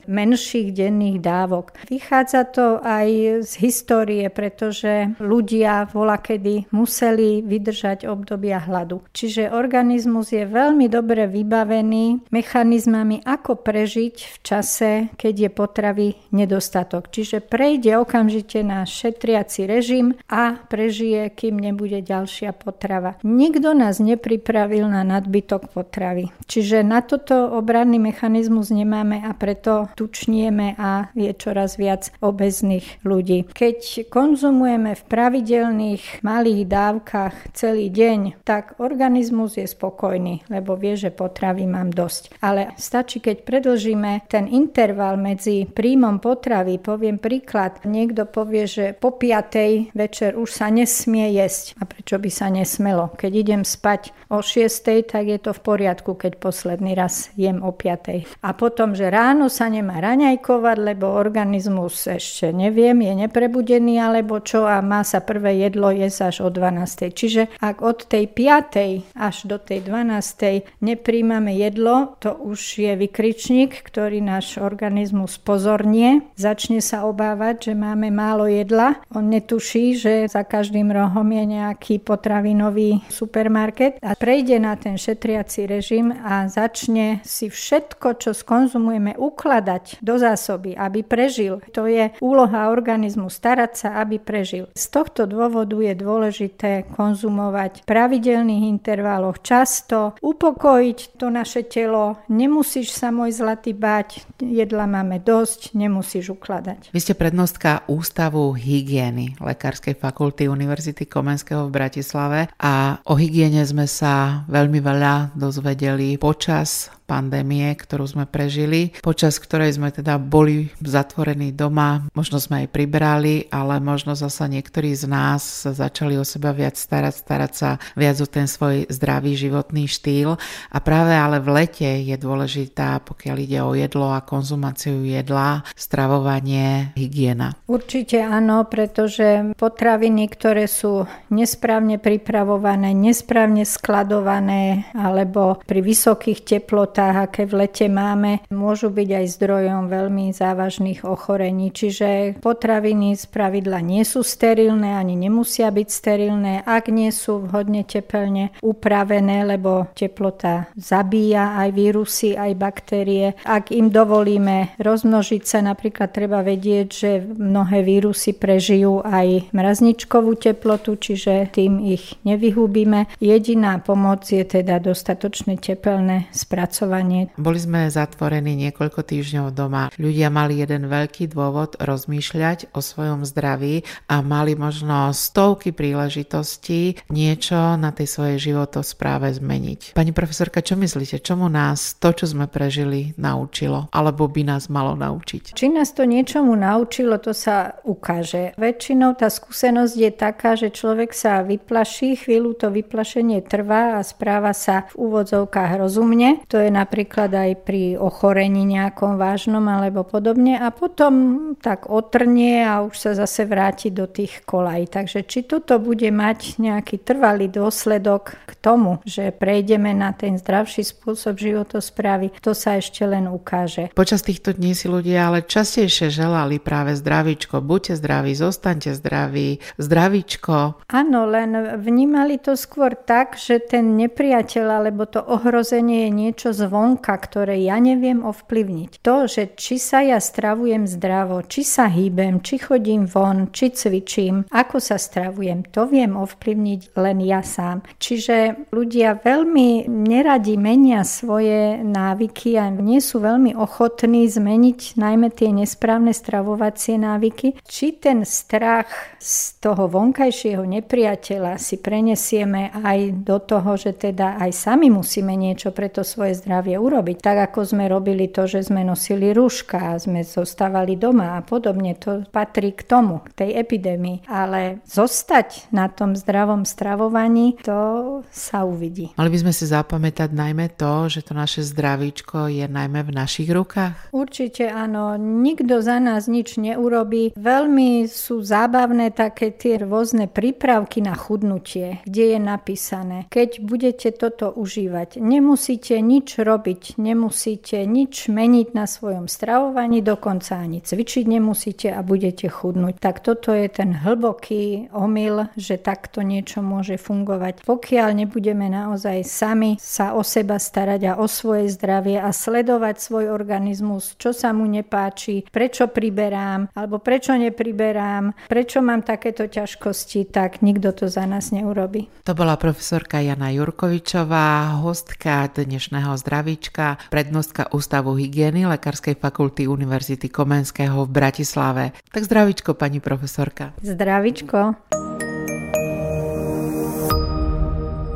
6 0.03 0.11
menších 0.11 0.75
denných 0.75 1.23
dávok. 1.23 1.79
Vychádza 1.87 2.43
to 2.51 2.83
aj 2.83 3.09
z 3.47 3.53
histórie, 3.63 4.27
pretože 4.27 5.15
ľudia 5.23 5.87
volakedy 5.95 6.67
museli 6.75 7.47
vydržať 7.47 8.11
obdobia 8.11 8.59
hladu. 8.59 9.07
Čiže 9.15 9.55
organizmus 9.55 10.35
je 10.35 10.43
veľmi 10.43 10.91
dobre 10.91 11.31
vybavený 11.31 12.27
mechanizmami, 12.35 13.23
ako 13.23 13.63
prežiť 13.63 14.15
v 14.19 14.37
čase, 14.43 14.91
keď 15.15 15.35
je 15.47 15.51
potravy 15.55 16.09
nedostatok. 16.35 17.07
Čiže 17.15 17.45
prejde 17.47 17.95
okamžite 18.03 18.67
na 18.67 18.83
šetriaci 18.83 19.71
režim 19.71 20.19
a 20.27 20.59
prežije, 20.59 21.31
kým 21.31 21.61
nebude 21.61 22.03
ďalšia 22.03 22.57
potrava. 22.57 23.21
Nikto 23.23 23.77
nás 23.77 24.03
nepripravil 24.03 24.89
na 24.89 25.07
nadbytok 25.07 25.71
potravy. 25.71 26.33
Čiže 26.49 26.81
na 26.83 27.05
toto 27.05 27.53
obranný 27.53 28.01
mechanizmus 28.01 28.73
nemáme 28.97 29.21
a 29.29 29.37
preto 29.37 29.93
tučnieme 29.93 30.73
a 30.81 31.13
je 31.13 31.29
čoraz 31.37 31.77
viac 31.77 32.09
obezných 32.25 33.05
ľudí. 33.05 33.45
Keď 33.53 34.09
konzumujeme 34.09 34.97
v 34.97 35.03
pravidelných 35.05 36.25
malých 36.25 36.65
dávkach 36.65 37.53
celý 37.53 37.93
deň, 37.93 38.41
tak 38.41 38.81
organizmus 38.81 39.61
je 39.61 39.69
spokojný, 39.69 40.49
lebo 40.49 40.81
vie, 40.81 40.97
že 40.97 41.13
potravy 41.13 41.69
mám 41.69 41.93
dosť. 41.93 42.41
Ale 42.41 42.73
stačí, 42.81 43.21
keď 43.21 43.45
predlžíme 43.45 44.25
ten 44.33 44.49
interval 44.49 45.21
medzi 45.21 45.69
príjmom 45.69 46.17
potravy, 46.17 46.81
poviem 46.81 47.21
príklad, 47.21 47.85
niekto 47.85 48.25
povie, 48.25 48.65
že 48.65 48.97
po 48.97 49.13
piatej 49.13 49.93
večer 49.93 50.41
už 50.41 50.57
sa 50.57 50.73
nesmie 50.73 51.37
jesť. 51.37 51.77
A 51.77 51.85
prečo 51.85 52.17
by 52.17 52.31
sa 52.33 52.49
nesmelo? 52.49 53.13
Keď 53.21 53.33
idem 53.37 53.61
spať 53.61 54.17
o 54.33 54.41
6, 54.41 55.05
tak 55.05 55.29
je 55.29 55.37
to 55.37 55.53
v 55.53 55.61
poriadku, 55.61 56.17
keď 56.17 56.41
posledný 56.41 56.97
raz 56.97 57.29
jem 57.37 57.61
o 57.61 57.77
5. 57.77 58.41
A 58.41 58.51
potom, 58.55 58.86
že 58.93 59.09
ráno 59.09 59.49
sa 59.49 59.73
nemá 59.73 59.99
raňajkovať, 59.99 60.77
lebo 60.79 61.09
organizmus 61.11 62.07
ešte 62.07 62.53
neviem, 62.53 63.01
je 63.01 63.27
neprebudený 63.27 63.99
alebo 63.99 64.39
čo 64.45 64.69
a 64.69 64.85
má 64.85 65.03
sa 65.03 65.25
prvé 65.25 65.65
jedlo 65.65 65.89
jesť 65.91 66.31
až 66.31 66.37
o 66.45 66.49
12. 66.53 67.17
Čiže 67.17 67.43
ak 67.59 67.81
od 67.81 68.05
tej 68.05 68.29
5. 68.31 69.17
až 69.17 69.37
do 69.49 69.57
tej 69.57 69.83
12. 69.83 70.85
nepríjmame 70.85 71.57
jedlo, 71.57 72.19
to 72.21 72.37
už 72.37 72.61
je 72.83 72.93
vykričník, 72.95 73.83
ktorý 73.87 74.21
náš 74.21 74.61
organizmus 74.61 75.41
pozornie, 75.41 76.27
začne 76.37 76.85
sa 76.85 77.09
obávať, 77.09 77.71
že 77.71 77.73
máme 77.73 78.13
málo 78.13 78.45
jedla. 78.51 79.01
On 79.15 79.25
netuší, 79.25 79.97
že 79.97 80.29
za 80.29 80.45
každým 80.45 80.93
rohom 80.93 81.27
je 81.33 81.45
nejaký 81.47 82.03
potravinový 82.03 83.01
supermarket 83.09 83.97
a 84.03 84.13
prejde 84.19 84.59
na 84.61 84.77
ten 84.77 84.99
šetriaci 84.99 85.65
režim 85.65 86.13
a 86.13 86.51
začne 86.51 87.23
si 87.23 87.49
všetko, 87.49 88.19
čo 88.19 88.31
skonzumujeme, 88.77 89.17
ukladať 89.17 90.05
do 90.05 90.21
zásoby, 90.21 90.77
aby 90.77 91.01
prežil. 91.01 91.65
To 91.73 91.89
je 91.89 92.13
úloha 92.21 92.69
organizmu, 92.69 93.33
starať 93.33 93.73
sa, 93.73 93.89
aby 94.05 94.21
prežil. 94.21 94.69
Z 94.77 94.93
tohto 94.93 95.25
dôvodu 95.25 95.81
je 95.81 95.97
dôležité 95.97 96.85
konzumovať 96.93 97.81
v 97.81 97.89
pravidelných 97.89 98.69
intervaloch 98.69 99.41
často, 99.41 100.13
upokojiť 100.21 101.17
to 101.17 101.33
naše 101.33 101.65
telo. 101.65 102.21
Nemusíš 102.29 102.93
sa, 102.93 103.09
môj 103.09 103.33
zlatý, 103.33 103.73
bať, 103.73 104.29
jedla 104.45 104.85
máme 104.85 105.25
dosť, 105.25 105.73
nemusíš 105.73 106.37
ukladať. 106.37 106.93
Vy 106.93 107.01
ste 107.01 107.17
prednostka 107.17 107.89
Ústavu 107.89 108.53
hygieny 108.53 109.41
Lekárskej 109.41 109.97
fakulty 109.97 110.53
Univerzity 110.53 111.09
Komenského 111.09 111.65
v 111.65 111.73
Bratislave 111.73 112.53
a 112.61 113.01
o 113.09 113.17
hygiene 113.17 113.65
sme 113.65 113.89
sa 113.89 114.45
veľmi 114.53 114.85
veľa 114.85 115.33
dozvedeli 115.33 116.21
počas 116.21 116.93
pandémie, 117.07 117.71
ktorú 117.79 118.05
sme 118.05 118.25
prežili, 118.27 118.66
počas 119.01 119.39
ktorej 119.39 119.79
sme 119.79 119.95
teda 119.95 120.19
boli 120.19 120.69
zatvorení 120.83 121.55
doma, 121.55 122.05
možno 122.13 122.43
sme 122.43 122.67
aj 122.67 122.69
pribrali, 122.75 123.47
ale 123.55 123.79
možno 123.79 124.19
zasa 124.19 124.51
niektorí 124.51 124.93
z 124.93 125.07
nás 125.07 125.67
sa 125.67 125.71
začali 125.71 126.19
o 126.19 126.25
seba 126.27 126.51
viac 126.51 126.75
starať, 126.75 127.15
starať 127.15 127.53
sa 127.55 127.71
viac 127.95 128.19
o 128.19 128.27
ten 128.27 128.51
svoj 128.51 128.91
zdravý 128.91 129.39
životný 129.39 129.87
štýl 129.87 130.35
a 130.71 130.79
práve 130.83 131.15
ale 131.15 131.39
v 131.39 131.49
lete 131.63 131.91
je 132.03 132.17
dôležitá, 132.19 133.01
pokiaľ 133.07 133.37
ide 133.39 133.61
o 133.63 133.73
jedlo 133.77 134.11
a 134.11 134.25
konzumáciu 134.25 135.07
jedla, 135.07 135.63
stravovanie, 135.79 136.97
hygiena. 136.97 137.55
Určite 137.71 138.25
áno, 138.25 138.67
pretože 138.67 139.55
potraviny, 139.55 140.27
ktoré 140.33 140.67
sú 140.67 141.07
nesprávne 141.31 142.01
pripravované, 142.03 142.97
nesprávne 142.97 143.63
skladované 143.63 144.89
alebo 144.97 145.61
pri 145.63 145.81
vysokých 145.85 146.43
teplotách, 146.47 147.31
aké 147.31 147.43
v 147.45 147.67
lete 147.67 147.87
máme, 147.87 148.46
môžu 148.55 148.93
byť 148.93 149.09
aj 149.23 149.27
zdrojom 149.35 149.83
veľmi 149.91 150.31
závažných 150.31 151.03
ochorení. 151.03 151.75
Čiže 151.75 152.39
potraviny 152.39 153.19
z 153.19 153.25
pravidla 153.27 153.83
nie 153.83 154.07
sú 154.07 154.23
sterilné, 154.23 154.95
ani 154.95 155.19
nemusia 155.19 155.73
byť 155.73 155.89
sterilné, 155.89 156.63
ak 156.63 156.93
nie 156.93 157.11
sú 157.11 157.43
vhodne 157.49 157.83
tepelne 157.83 158.55
upravené, 158.63 159.43
lebo 159.49 159.91
teplota 159.97 160.71
zabíja 160.77 161.59
aj 161.59 161.69
vírusy, 161.75 162.39
aj 162.39 162.53
baktérie. 162.55 163.35
Ak 163.43 163.73
im 163.75 163.91
dovolíme 163.91 164.79
rozmnožiť 164.79 165.43
sa, 165.43 165.59
napríklad 165.65 166.13
treba 166.13 166.45
vedieť, 166.45 166.87
že 166.93 167.11
mnohé 167.25 167.83
vírusy 167.83 168.37
prežijú 168.37 169.01
aj 169.03 169.51
mrazničkovú 169.51 170.39
teplotu, 170.39 170.95
čiže 170.95 171.51
tým 171.51 171.81
ich 171.83 172.15
nevyhubíme. 172.23 173.11
Jediná 173.19 173.81
pomoc 173.81 174.29
je 174.29 174.45
teda 174.45 174.79
dostatočné 174.79 175.59
tepelné 175.59 176.29
spracovanie. 176.31 177.33
Boli 177.41 177.59
sme 177.59 177.89
zatvorení 177.89 178.36
niekoľko 178.45 179.01
týždňov 179.01 179.57
doma. 179.57 179.89
Ľudia 179.97 180.29
mali 180.29 180.61
jeden 180.61 180.93
veľký 180.93 181.33
dôvod 181.33 181.81
rozmýšľať 181.81 182.77
o 182.77 182.85
svojom 182.85 183.25
zdraví 183.25 183.87
a 184.13 184.21
mali 184.21 184.53
možno 184.53 185.15
stovky 185.17 185.73
príležitostí 185.73 187.01
niečo 187.09 187.81
na 187.81 187.95
tej 187.95 188.09
svojej 188.11 188.39
životospráve 188.53 189.33
zmeniť. 189.33 189.97
Pani 189.97 190.13
profesorka, 190.13 190.61
čo 190.61 190.77
myslíte, 190.77 191.25
čomu 191.25 191.49
nás 191.49 191.97
to, 191.97 192.13
čo 192.13 192.29
sme 192.29 192.45
prežili, 192.47 193.17
naučilo? 193.17 193.89
Alebo 193.91 194.29
by 194.29 194.43
nás 194.45 194.69
malo 194.69 194.93
naučiť? 194.93 195.57
Či 195.57 195.67
nás 195.73 195.97
to 195.97 196.05
niečomu 196.05 196.53
naučilo, 196.53 197.17
to 197.23 197.33
sa 197.33 197.79
ukáže. 197.87 198.53
Väčšinou 198.61 199.17
tá 199.17 199.33
skúsenosť 199.33 199.95
je 199.97 200.11
taká, 200.13 200.55
že 200.59 200.75
človek 200.75 201.15
sa 201.17 201.41
vyplaší, 201.47 202.19
chvíľu 202.21 202.59
to 202.59 202.69
vyplašenie 202.69 203.41
trvá 203.47 203.97
a 203.97 204.05
správa 204.05 204.53
sa 204.53 204.91
v 204.93 205.09
úvodzovkách 205.09 205.81
rozumne. 205.81 206.43
To 206.51 206.61
je 206.61 206.69
napríklad 206.69 207.31
aj 207.33 207.51
pri 207.65 207.97
ochorení 207.97 208.26
nejakom 208.35 209.21
vážnom 209.21 209.63
alebo 209.69 210.03
podobne 210.03 210.57
a 210.57 210.73
potom 210.73 211.55
tak 211.61 211.87
otrnie 211.93 212.65
a 212.65 212.83
už 212.83 212.95
sa 212.97 213.13
zase 213.15 213.45
vráti 213.45 213.93
do 213.93 214.09
tých 214.09 214.43
kolaj. 214.43 214.91
Takže 214.97 215.29
či 215.29 215.45
toto 215.45 215.77
bude 215.79 216.09
mať 216.09 216.59
nejaký 216.59 217.03
trvalý 217.05 217.53
dôsledok 217.53 218.35
k 218.49 218.53
tomu, 218.59 218.99
že 219.05 219.31
prejdeme 219.31 219.93
na 219.93 220.11
ten 220.17 220.41
zdravší 220.41 220.83
spôsob 220.83 221.37
životosprávy, 221.37 222.33
to 222.41 222.57
sa 222.57 222.81
ešte 222.81 223.05
len 223.05 223.29
ukáže. 223.29 223.93
Počas 223.93 224.25
týchto 224.25 224.57
dní 224.57 224.73
si 224.73 224.89
ľudia 224.89 225.29
ale 225.29 225.45
častejšie 225.45 226.09
želali 226.09 226.63
práve 226.63 226.97
zdravíčko. 226.97 227.61
Buďte 227.61 227.99
zdraví, 228.01 228.33
zostaňte 228.33 228.95
zdraví, 228.97 229.61
zdravíčko. 229.77 230.87
Áno, 230.89 231.21
len 231.29 231.77
vnímali 231.77 232.39
to 232.41 232.55
skôr 232.55 232.95
tak, 232.97 233.37
že 233.37 233.61
ten 233.61 233.99
nepriateľ 233.99 234.67
alebo 234.83 235.05
to 235.05 235.21
ohrozenie 235.21 236.09
je 236.09 236.11
niečo 236.11 236.49
zvonka, 236.55 237.13
ktoré 237.13 237.59
ja 237.61 237.77
neviem 237.83 238.16
ovplyvniť. 238.23 239.03
To, 239.03 239.27
že 239.27 239.59
či 239.59 239.83
sa 239.83 240.07
ja 240.07 240.23
stravujem 240.23 240.87
zdravo, 240.87 241.43
či 241.43 241.67
sa 241.67 241.91
hýbem, 241.91 242.39
či 242.45 242.63
chodím 242.63 243.11
von, 243.11 243.51
či 243.51 243.75
cvičím, 243.75 244.47
ako 244.55 244.79
sa 244.79 244.95
stravujem, 244.95 245.67
to 245.75 245.91
viem 245.91 246.15
ovplyvniť 246.15 246.95
len 246.95 247.19
ja 247.27 247.43
sám. 247.43 247.83
Čiže 247.99 248.71
ľudia 248.71 249.19
veľmi 249.19 249.91
neradi 249.91 250.55
menia 250.55 251.03
svoje 251.03 251.83
návyky 251.83 252.55
a 252.55 252.71
nie 252.71 253.03
sú 253.03 253.19
veľmi 253.19 253.59
ochotní 253.59 254.31
zmeniť 254.31 254.95
najmä 254.95 255.35
tie 255.35 255.51
nesprávne 255.51 256.15
stravovacie 256.15 256.95
návyky. 257.03 257.59
Či 257.67 257.99
ten 257.99 258.23
strach 258.23 259.19
z 259.19 259.59
toho 259.59 259.91
vonkajšieho 259.91 260.63
nepriateľa 260.63 261.59
si 261.59 261.83
prenesieme 261.83 262.71
aj 262.71 263.27
do 263.27 263.43
toho, 263.43 263.75
že 263.75 263.99
teda 263.99 264.39
aj 264.39 264.55
sami 264.55 264.87
musíme 264.87 265.35
niečo 265.35 265.75
pre 265.75 265.91
to 265.91 266.07
svoje 266.07 266.39
zdravie 266.39 266.79
urobiť. 266.79 267.19
Tak 267.19 267.51
ako 267.51 267.67
sme 267.67 267.91
robili 267.91 268.06
to, 268.31 268.47
že 268.47 268.71
sme 268.71 268.87
nosili 268.87 269.35
rúška 269.35 269.97
a 269.97 269.99
sme 269.99 270.23
zostávali 270.23 270.95
doma 270.95 271.35
a 271.35 271.43
podobne, 271.43 271.99
to 271.99 272.23
patrí 272.31 272.71
k 272.77 272.87
tomu, 272.87 273.25
k 273.27 273.43
tej 273.43 273.51
epidémii. 273.59 274.31
Ale 274.31 274.85
zostať 274.87 275.75
na 275.75 275.91
tom 275.91 276.15
zdravom 276.15 276.63
stravovaní, 276.63 277.59
to 277.65 278.23
sa 278.31 278.63
uvidí. 278.63 279.11
Mali 279.19 279.31
by 279.33 279.39
sme 279.43 279.53
si 279.57 279.65
zapamätať 279.67 280.31
najmä 280.31 280.77
to, 280.79 281.11
že 281.11 281.27
to 281.27 281.33
naše 281.35 281.67
zdravíčko 281.67 282.47
je 282.53 282.69
najmä 282.69 283.03
v 283.03 283.11
našich 283.11 283.51
rukách? 283.51 284.15
Určite 284.15 284.69
áno. 284.69 285.17
Nikto 285.17 285.81
za 285.81 285.97
nás 285.99 286.29
nič 286.29 286.61
neurobí. 286.61 287.33
Veľmi 287.35 288.05
sú 288.05 288.45
zábavné 288.45 289.17
také 289.17 289.57
tie 289.57 289.81
rôzne 289.81 290.29
prípravky 290.29 291.01
na 291.01 291.17
chudnutie, 291.17 292.05
kde 292.05 292.37
je 292.37 292.39
napísané, 292.43 293.25
keď 293.33 293.65
budete 293.65 294.13
toto 294.13 294.53
užívať, 294.53 295.17
nemusíte 295.17 295.97
nič 296.05 296.37
robiť, 296.37 297.01
nemusíte 297.01 297.81
nič 297.97 298.29
meniť 298.29 298.77
na 298.77 298.85
svojom 298.85 299.25
stravovaní, 299.25 300.05
dokonca 300.05 300.61
ani 300.61 300.85
cvičiť 300.85 301.25
nemusíte 301.25 301.89
a 301.89 302.05
budete 302.05 302.45
chudnúť. 302.53 303.01
Tak 303.01 303.25
toto 303.25 303.57
je 303.57 303.73
ten 303.73 303.97
hlboký 303.97 304.93
omyl, 304.93 305.49
že 305.57 305.81
takto 305.81 306.21
niečo 306.21 306.61
môže 306.61 307.01
fungovať. 307.01 307.65
Pokiaľ 307.65 308.09
nebudeme 308.21 308.69
naozaj 308.69 309.25
sami 309.25 309.81
sa 309.81 310.13
o 310.13 310.21
seba 310.21 310.61
starať 310.61 311.01
a 311.09 311.13
o 311.17 311.25
svoje 311.25 311.73
zdravie 311.73 312.21
a 312.21 312.29
sledovať 312.37 313.01
svoj 313.01 313.33
organizmus, 313.33 314.13
čo 314.21 314.37
sa 314.37 314.53
mu 314.53 314.69
nepáči, 314.69 315.49
prečo 315.49 315.89
priberám 315.89 316.69
alebo 316.77 317.01
prečo 317.01 317.33
nepriberám, 317.33 318.37
prečo 318.51 318.85
mám 318.85 319.01
takéto 319.01 319.49
ťažkosti, 319.49 320.29
tak 320.29 320.61
nikto 320.61 320.93
to 320.93 321.07
za 321.09 321.25
nás 321.25 321.49
neurobi. 321.55 322.13
To 322.29 322.35
bola 322.35 322.59
profesorka 322.61 323.23
Jana 323.23 323.55
Jurkovičová, 323.55 324.83
hostka 324.83 325.49
dnešného 325.49 326.19
zdravíčka, 326.19 326.99
prednostka 327.09 327.71
Ústavu 327.87 328.19
hygieny 328.19 328.67
Lekárskej 328.67 329.15
fakulty 329.15 329.71
Univerzity 329.71 330.27
Komenského 330.27 331.07
v 331.07 331.11
Bratislave. 331.23 331.95
Tak 332.11 332.27
zdravíčko, 332.27 332.75
pani 332.75 332.99
profesorka. 332.99 333.79
Zdravíčko. 333.79 334.75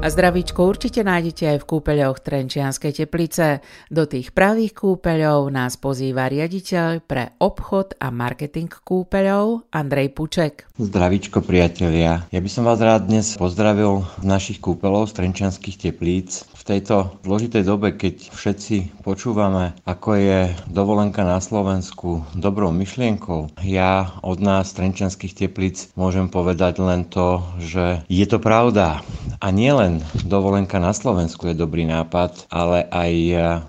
A 0.00 0.08
zdravíčko 0.08 0.64
určite 0.64 1.04
nájdete 1.04 1.44
aj 1.54 1.58
v 1.60 1.68
kúpeľoch 1.70 2.18
Trenčianskej 2.18 3.04
teplice. 3.04 3.60
Do 3.92 4.10
tých 4.10 4.32
pravých 4.32 4.72
kúpeľov 4.72 5.52
nás 5.52 5.78
pozýva 5.78 6.26
riaditeľ 6.26 7.04
pre 7.06 7.36
obchod 7.38 8.00
a 8.00 8.10
marketing 8.10 8.72
kúpeľov 8.72 9.70
Andrej 9.70 10.16
Puček. 10.16 10.66
Zdravíčko 10.80 11.44
priatelia. 11.44 12.24
Ja 12.32 12.40
by 12.40 12.50
som 12.50 12.66
vás 12.66 12.82
rád 12.82 13.06
dnes 13.06 13.36
pozdravil 13.36 14.02
v 14.18 14.24
našich 14.24 14.58
kúpeľov 14.58 15.12
z 15.12 15.20
Trenčianských 15.20 15.76
teplíc. 15.78 16.48
Tejto 16.70 17.18
zložitej 17.26 17.66
dobe, 17.66 17.98
keď 17.98 18.30
všetci 18.30 19.02
počúvame, 19.02 19.74
ako 19.82 20.14
je 20.14 20.54
dovolenka 20.70 21.26
na 21.26 21.42
Slovensku 21.42 22.22
dobrou 22.38 22.70
myšlienkou, 22.70 23.58
ja 23.66 24.14
od 24.22 24.38
nás 24.38 24.70
Trenčianských 24.78 25.34
teplíc 25.34 25.90
môžem 25.98 26.30
povedať 26.30 26.78
len 26.78 27.10
to, 27.10 27.42
že 27.58 28.06
je 28.06 28.22
to 28.22 28.38
pravda. 28.38 29.02
A 29.42 29.50
nielen 29.50 29.80
len 29.80 30.04
dovolenka 30.28 30.76
na 30.76 30.92
Slovensku 30.92 31.48
je 31.48 31.56
dobrý 31.56 31.88
nápad, 31.88 32.46
ale 32.52 32.84
aj 32.92 33.12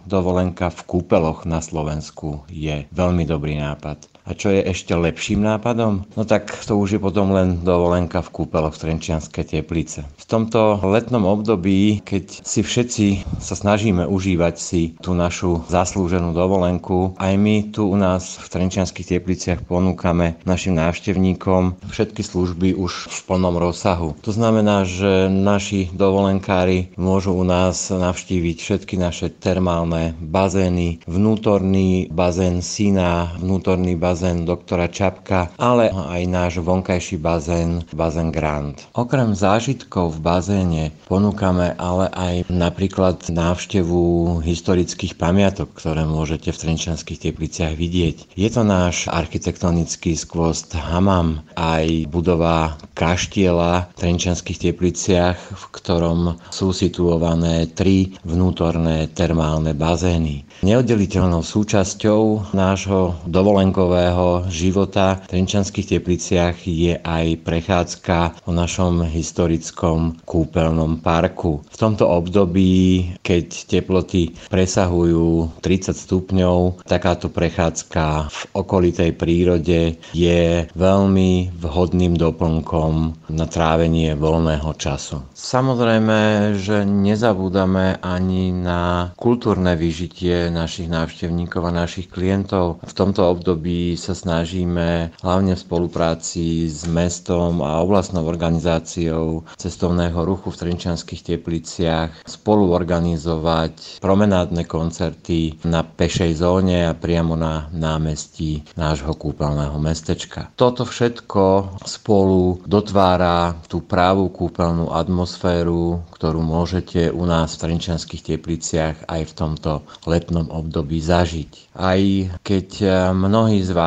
dovolenka 0.04 0.68
v 0.68 0.82
kúpeloch 0.84 1.48
na 1.48 1.64
Slovensku 1.64 2.44
je 2.52 2.84
veľmi 2.92 3.24
dobrý 3.24 3.56
nápad. 3.56 4.11
A 4.22 4.38
čo 4.38 4.54
je 4.54 4.62
ešte 4.62 4.94
lepším 4.94 5.42
nápadom? 5.42 6.06
No 6.14 6.24
tak 6.30 6.54
to 6.54 6.78
už 6.78 6.98
je 6.98 7.02
potom 7.02 7.34
len 7.34 7.66
dovolenka 7.66 8.22
v 8.22 8.30
kúpeloch 8.30 8.78
Trenčianskej 8.78 9.58
teplice. 9.58 10.06
V 10.22 10.26
tomto 10.30 10.78
letnom 10.86 11.26
období, 11.26 12.06
keď 12.06 12.46
si 12.46 12.62
všetci 12.62 13.06
sa 13.42 13.58
snažíme 13.58 14.06
užívať 14.06 14.56
si 14.62 14.94
tú 15.02 15.18
našu 15.18 15.66
zaslúženú 15.66 16.38
dovolenku, 16.38 17.18
aj 17.18 17.34
my 17.34 17.74
tu 17.74 17.90
u 17.90 17.98
nás 17.98 18.38
v 18.38 18.46
Trenčianských 18.46 19.18
tepliciach 19.18 19.66
ponúkame 19.66 20.38
našim 20.46 20.78
návštevníkom 20.78 21.82
všetky 21.90 22.22
služby 22.22 22.78
už 22.78 23.10
v 23.10 23.20
plnom 23.26 23.58
rozsahu. 23.58 24.14
To 24.22 24.30
znamená, 24.30 24.86
že 24.86 25.34
naši 25.34 25.90
dovolenkári 25.90 26.94
môžu 26.94 27.34
u 27.34 27.42
nás 27.42 27.90
navštíviť 27.90 28.58
všetky 28.62 28.96
naše 29.02 29.34
termálne 29.34 30.14
bazény, 30.22 31.02
vnútorný 31.10 32.06
bazén 32.14 32.62
Sina, 32.62 33.34
vnútorný 33.42 33.98
bazén 33.98 34.11
bazén 34.12 34.44
doktora 34.44 34.92
Čapka, 34.92 35.56
ale 35.56 35.88
aj 35.88 36.22
náš 36.28 36.54
vonkajší 36.60 37.16
bazén, 37.16 37.88
bazén 37.96 38.36
Grand. 38.36 38.76
Okrem 38.92 39.32
zážitkov 39.32 40.20
v 40.20 40.20
bazéne 40.20 40.84
ponúkame 41.08 41.72
ale 41.80 42.12
aj 42.12 42.36
napríklad 42.52 43.24
návštevu 43.32 44.36
historických 44.44 45.16
pamiatok, 45.16 45.72
ktoré 45.80 46.04
môžete 46.04 46.52
v 46.52 46.60
Trenčanských 46.68 47.32
tepliciach 47.32 47.72
vidieť. 47.80 48.36
Je 48.36 48.50
to 48.52 48.68
náš 48.68 49.08
architektonický 49.08 50.20
skvost 50.20 50.76
Hamam, 50.76 51.48
aj 51.56 52.12
budova 52.12 52.76
kaštiela 52.92 53.88
v 53.96 53.96
Trenčanských 53.96 54.60
tepliciach 54.60 55.40
v 55.40 55.64
ktorom 55.72 56.36
sú 56.52 56.76
situované 56.76 57.72
tri 57.72 58.12
vnútorné 58.28 59.08
termálne 59.16 59.72
bazény. 59.72 60.44
Neoddeliteľnou 60.62 61.42
súčasťou 61.42 62.54
nášho 62.54 63.18
dovolenkového 63.26 64.01
života 64.48 65.22
v 65.26 65.38
Trenčanských 65.38 65.98
tepliciach 65.98 66.58
je 66.66 66.98
aj 66.98 67.42
prechádzka 67.44 68.46
po 68.46 68.52
našom 68.52 69.06
historickom 69.06 70.22
kúpeľnom 70.26 71.02
parku. 71.04 71.62
V 71.68 71.78
tomto 71.78 72.08
období, 72.08 73.06
keď 73.22 73.46
teploty 73.68 74.34
presahujú 74.48 75.62
30 75.62 75.94
stupňov, 75.94 76.86
takáto 76.86 77.30
prechádzka 77.32 78.30
v 78.30 78.40
okolitej 78.56 79.12
prírode 79.16 80.00
je 80.16 80.66
veľmi 80.72 81.54
vhodným 81.58 82.16
doplnkom 82.18 82.94
na 83.32 83.46
trávenie 83.48 84.14
voľného 84.18 84.72
času. 84.78 85.24
Samozrejme, 85.34 86.54
že 86.60 86.86
nezabúdame 86.86 87.98
ani 88.00 88.54
na 88.54 89.12
kultúrne 89.18 89.74
vyžitie 89.74 90.54
našich 90.54 90.92
návštevníkov 90.92 91.66
a 91.66 91.74
našich 91.74 92.08
klientov. 92.12 92.84
V 92.86 92.94
tomto 92.94 93.26
období 93.26 93.91
sa 93.98 94.14
snažíme 94.14 95.16
hlavne 95.24 95.56
v 95.56 95.64
spolupráci 95.64 96.68
s 96.68 96.86
mestom 96.86 97.64
a 97.66 97.80
oblastnou 97.82 98.28
organizáciou 98.28 99.48
cestovného 99.58 100.18
ruchu 100.24 100.54
v 100.54 100.60
Trenčanských 100.68 101.36
tepliciach 101.36 102.24
spolu 102.24 102.72
organizovať 102.72 104.00
promenádne 104.00 104.64
koncerty 104.70 105.64
na 105.68 105.82
pešej 105.84 106.40
zóne 106.40 106.88
a 106.88 106.94
priamo 106.94 107.34
na 107.36 107.68
námestí 107.74 108.64
nášho 108.78 109.16
kúpeľného 109.18 109.76
mestečka. 109.82 110.54
Toto 110.54 110.86
všetko 110.86 111.78
spolu 111.84 112.62
dotvára 112.68 113.58
tú 113.66 113.82
právú 113.82 114.30
kúpeľnú 114.30 114.94
atmosféru, 114.94 116.06
ktorú 116.14 116.40
môžete 116.46 117.10
u 117.10 117.26
nás 117.26 117.58
v 117.58 117.62
Trenčanských 117.68 118.36
tepliciach 118.36 119.10
aj 119.10 119.22
v 119.28 119.36
tomto 119.36 119.72
letnom 120.06 120.48
období 120.54 121.02
zažiť. 121.02 121.74
Aj 121.74 122.02
keď 122.46 122.70
mnohí 123.16 123.64
z 123.66 123.72
vás 123.72 123.81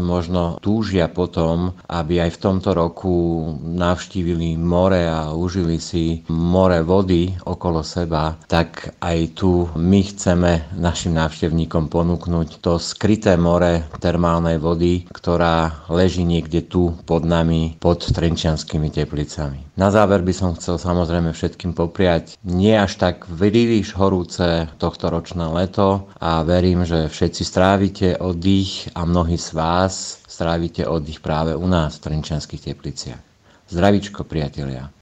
možno 0.00 0.58
túžia 0.64 1.06
potom, 1.08 1.76
aby 1.88 2.24
aj 2.24 2.30
v 2.36 2.42
tomto 2.42 2.70
roku 2.72 3.14
navštívili 3.60 4.56
more 4.58 5.04
a 5.06 5.30
užili 5.32 5.78
si 5.78 6.24
more 6.30 6.80
vody 6.82 7.34
okolo 7.44 7.84
seba, 7.84 8.36
tak 8.48 8.96
aj 9.00 9.18
tu 9.36 9.68
my 9.76 10.00
chceme 10.04 10.74
našim 10.76 11.14
návštevníkom 11.16 11.88
ponúknuť 11.88 12.64
to 12.64 12.80
skryté 12.80 13.36
more 13.36 13.84
termálnej 14.00 14.58
vody, 14.58 15.04
ktorá 15.10 15.86
leží 15.88 16.24
niekde 16.24 16.64
tu 16.64 16.96
pod 17.04 17.22
nami, 17.24 17.76
pod 17.78 18.04
Trenčianskými 18.04 18.88
teplicami. 18.90 19.74
Na 19.74 19.90
záver 19.90 20.22
by 20.22 20.30
som 20.30 20.54
chcel 20.54 20.78
samozrejme 20.78 21.34
všetkým 21.34 21.74
popriať 21.74 22.38
nie 22.46 22.78
až 22.78 22.94
tak 22.94 23.26
príliš 23.26 23.98
horúce 23.98 24.70
tohto 24.78 25.10
ročné 25.10 25.50
leto 25.50 26.06
a 26.22 26.46
verím, 26.46 26.86
že 26.86 27.10
všetci 27.10 27.42
strávite 27.42 28.08
oddych 28.22 28.94
a 28.94 29.02
mnohí 29.02 29.33
z 29.38 29.52
vás 29.52 30.22
strávite 30.28 30.86
oddych 30.86 31.20
práve 31.20 31.56
u 31.56 31.66
nás 31.66 31.98
v 31.98 32.10
Trenčianských 32.10 32.72
tepliciach. 32.72 33.22
Zdravíčko, 33.68 34.24
priatelia. 34.28 34.92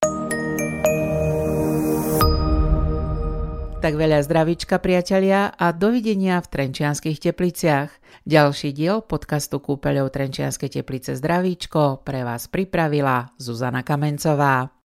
Tak 3.83 3.99
veľa 3.99 4.22
zdravíčka, 4.22 4.78
priatelia, 4.78 5.51
a 5.59 5.74
dovidenia 5.74 6.39
v 6.39 6.47
Trenčianských 6.47 7.18
tepliciach. 7.18 7.91
Ďalší 8.22 8.70
diel 8.70 9.03
podcastu 9.03 9.59
Kúpeľov 9.59 10.14
Trenčianskej 10.14 10.70
teplice 10.70 11.18
Zdravíčko 11.18 12.07
pre 12.07 12.22
vás 12.22 12.47
pripravila 12.47 13.35
Zuzana 13.43 13.83
Kamencová. 13.83 14.82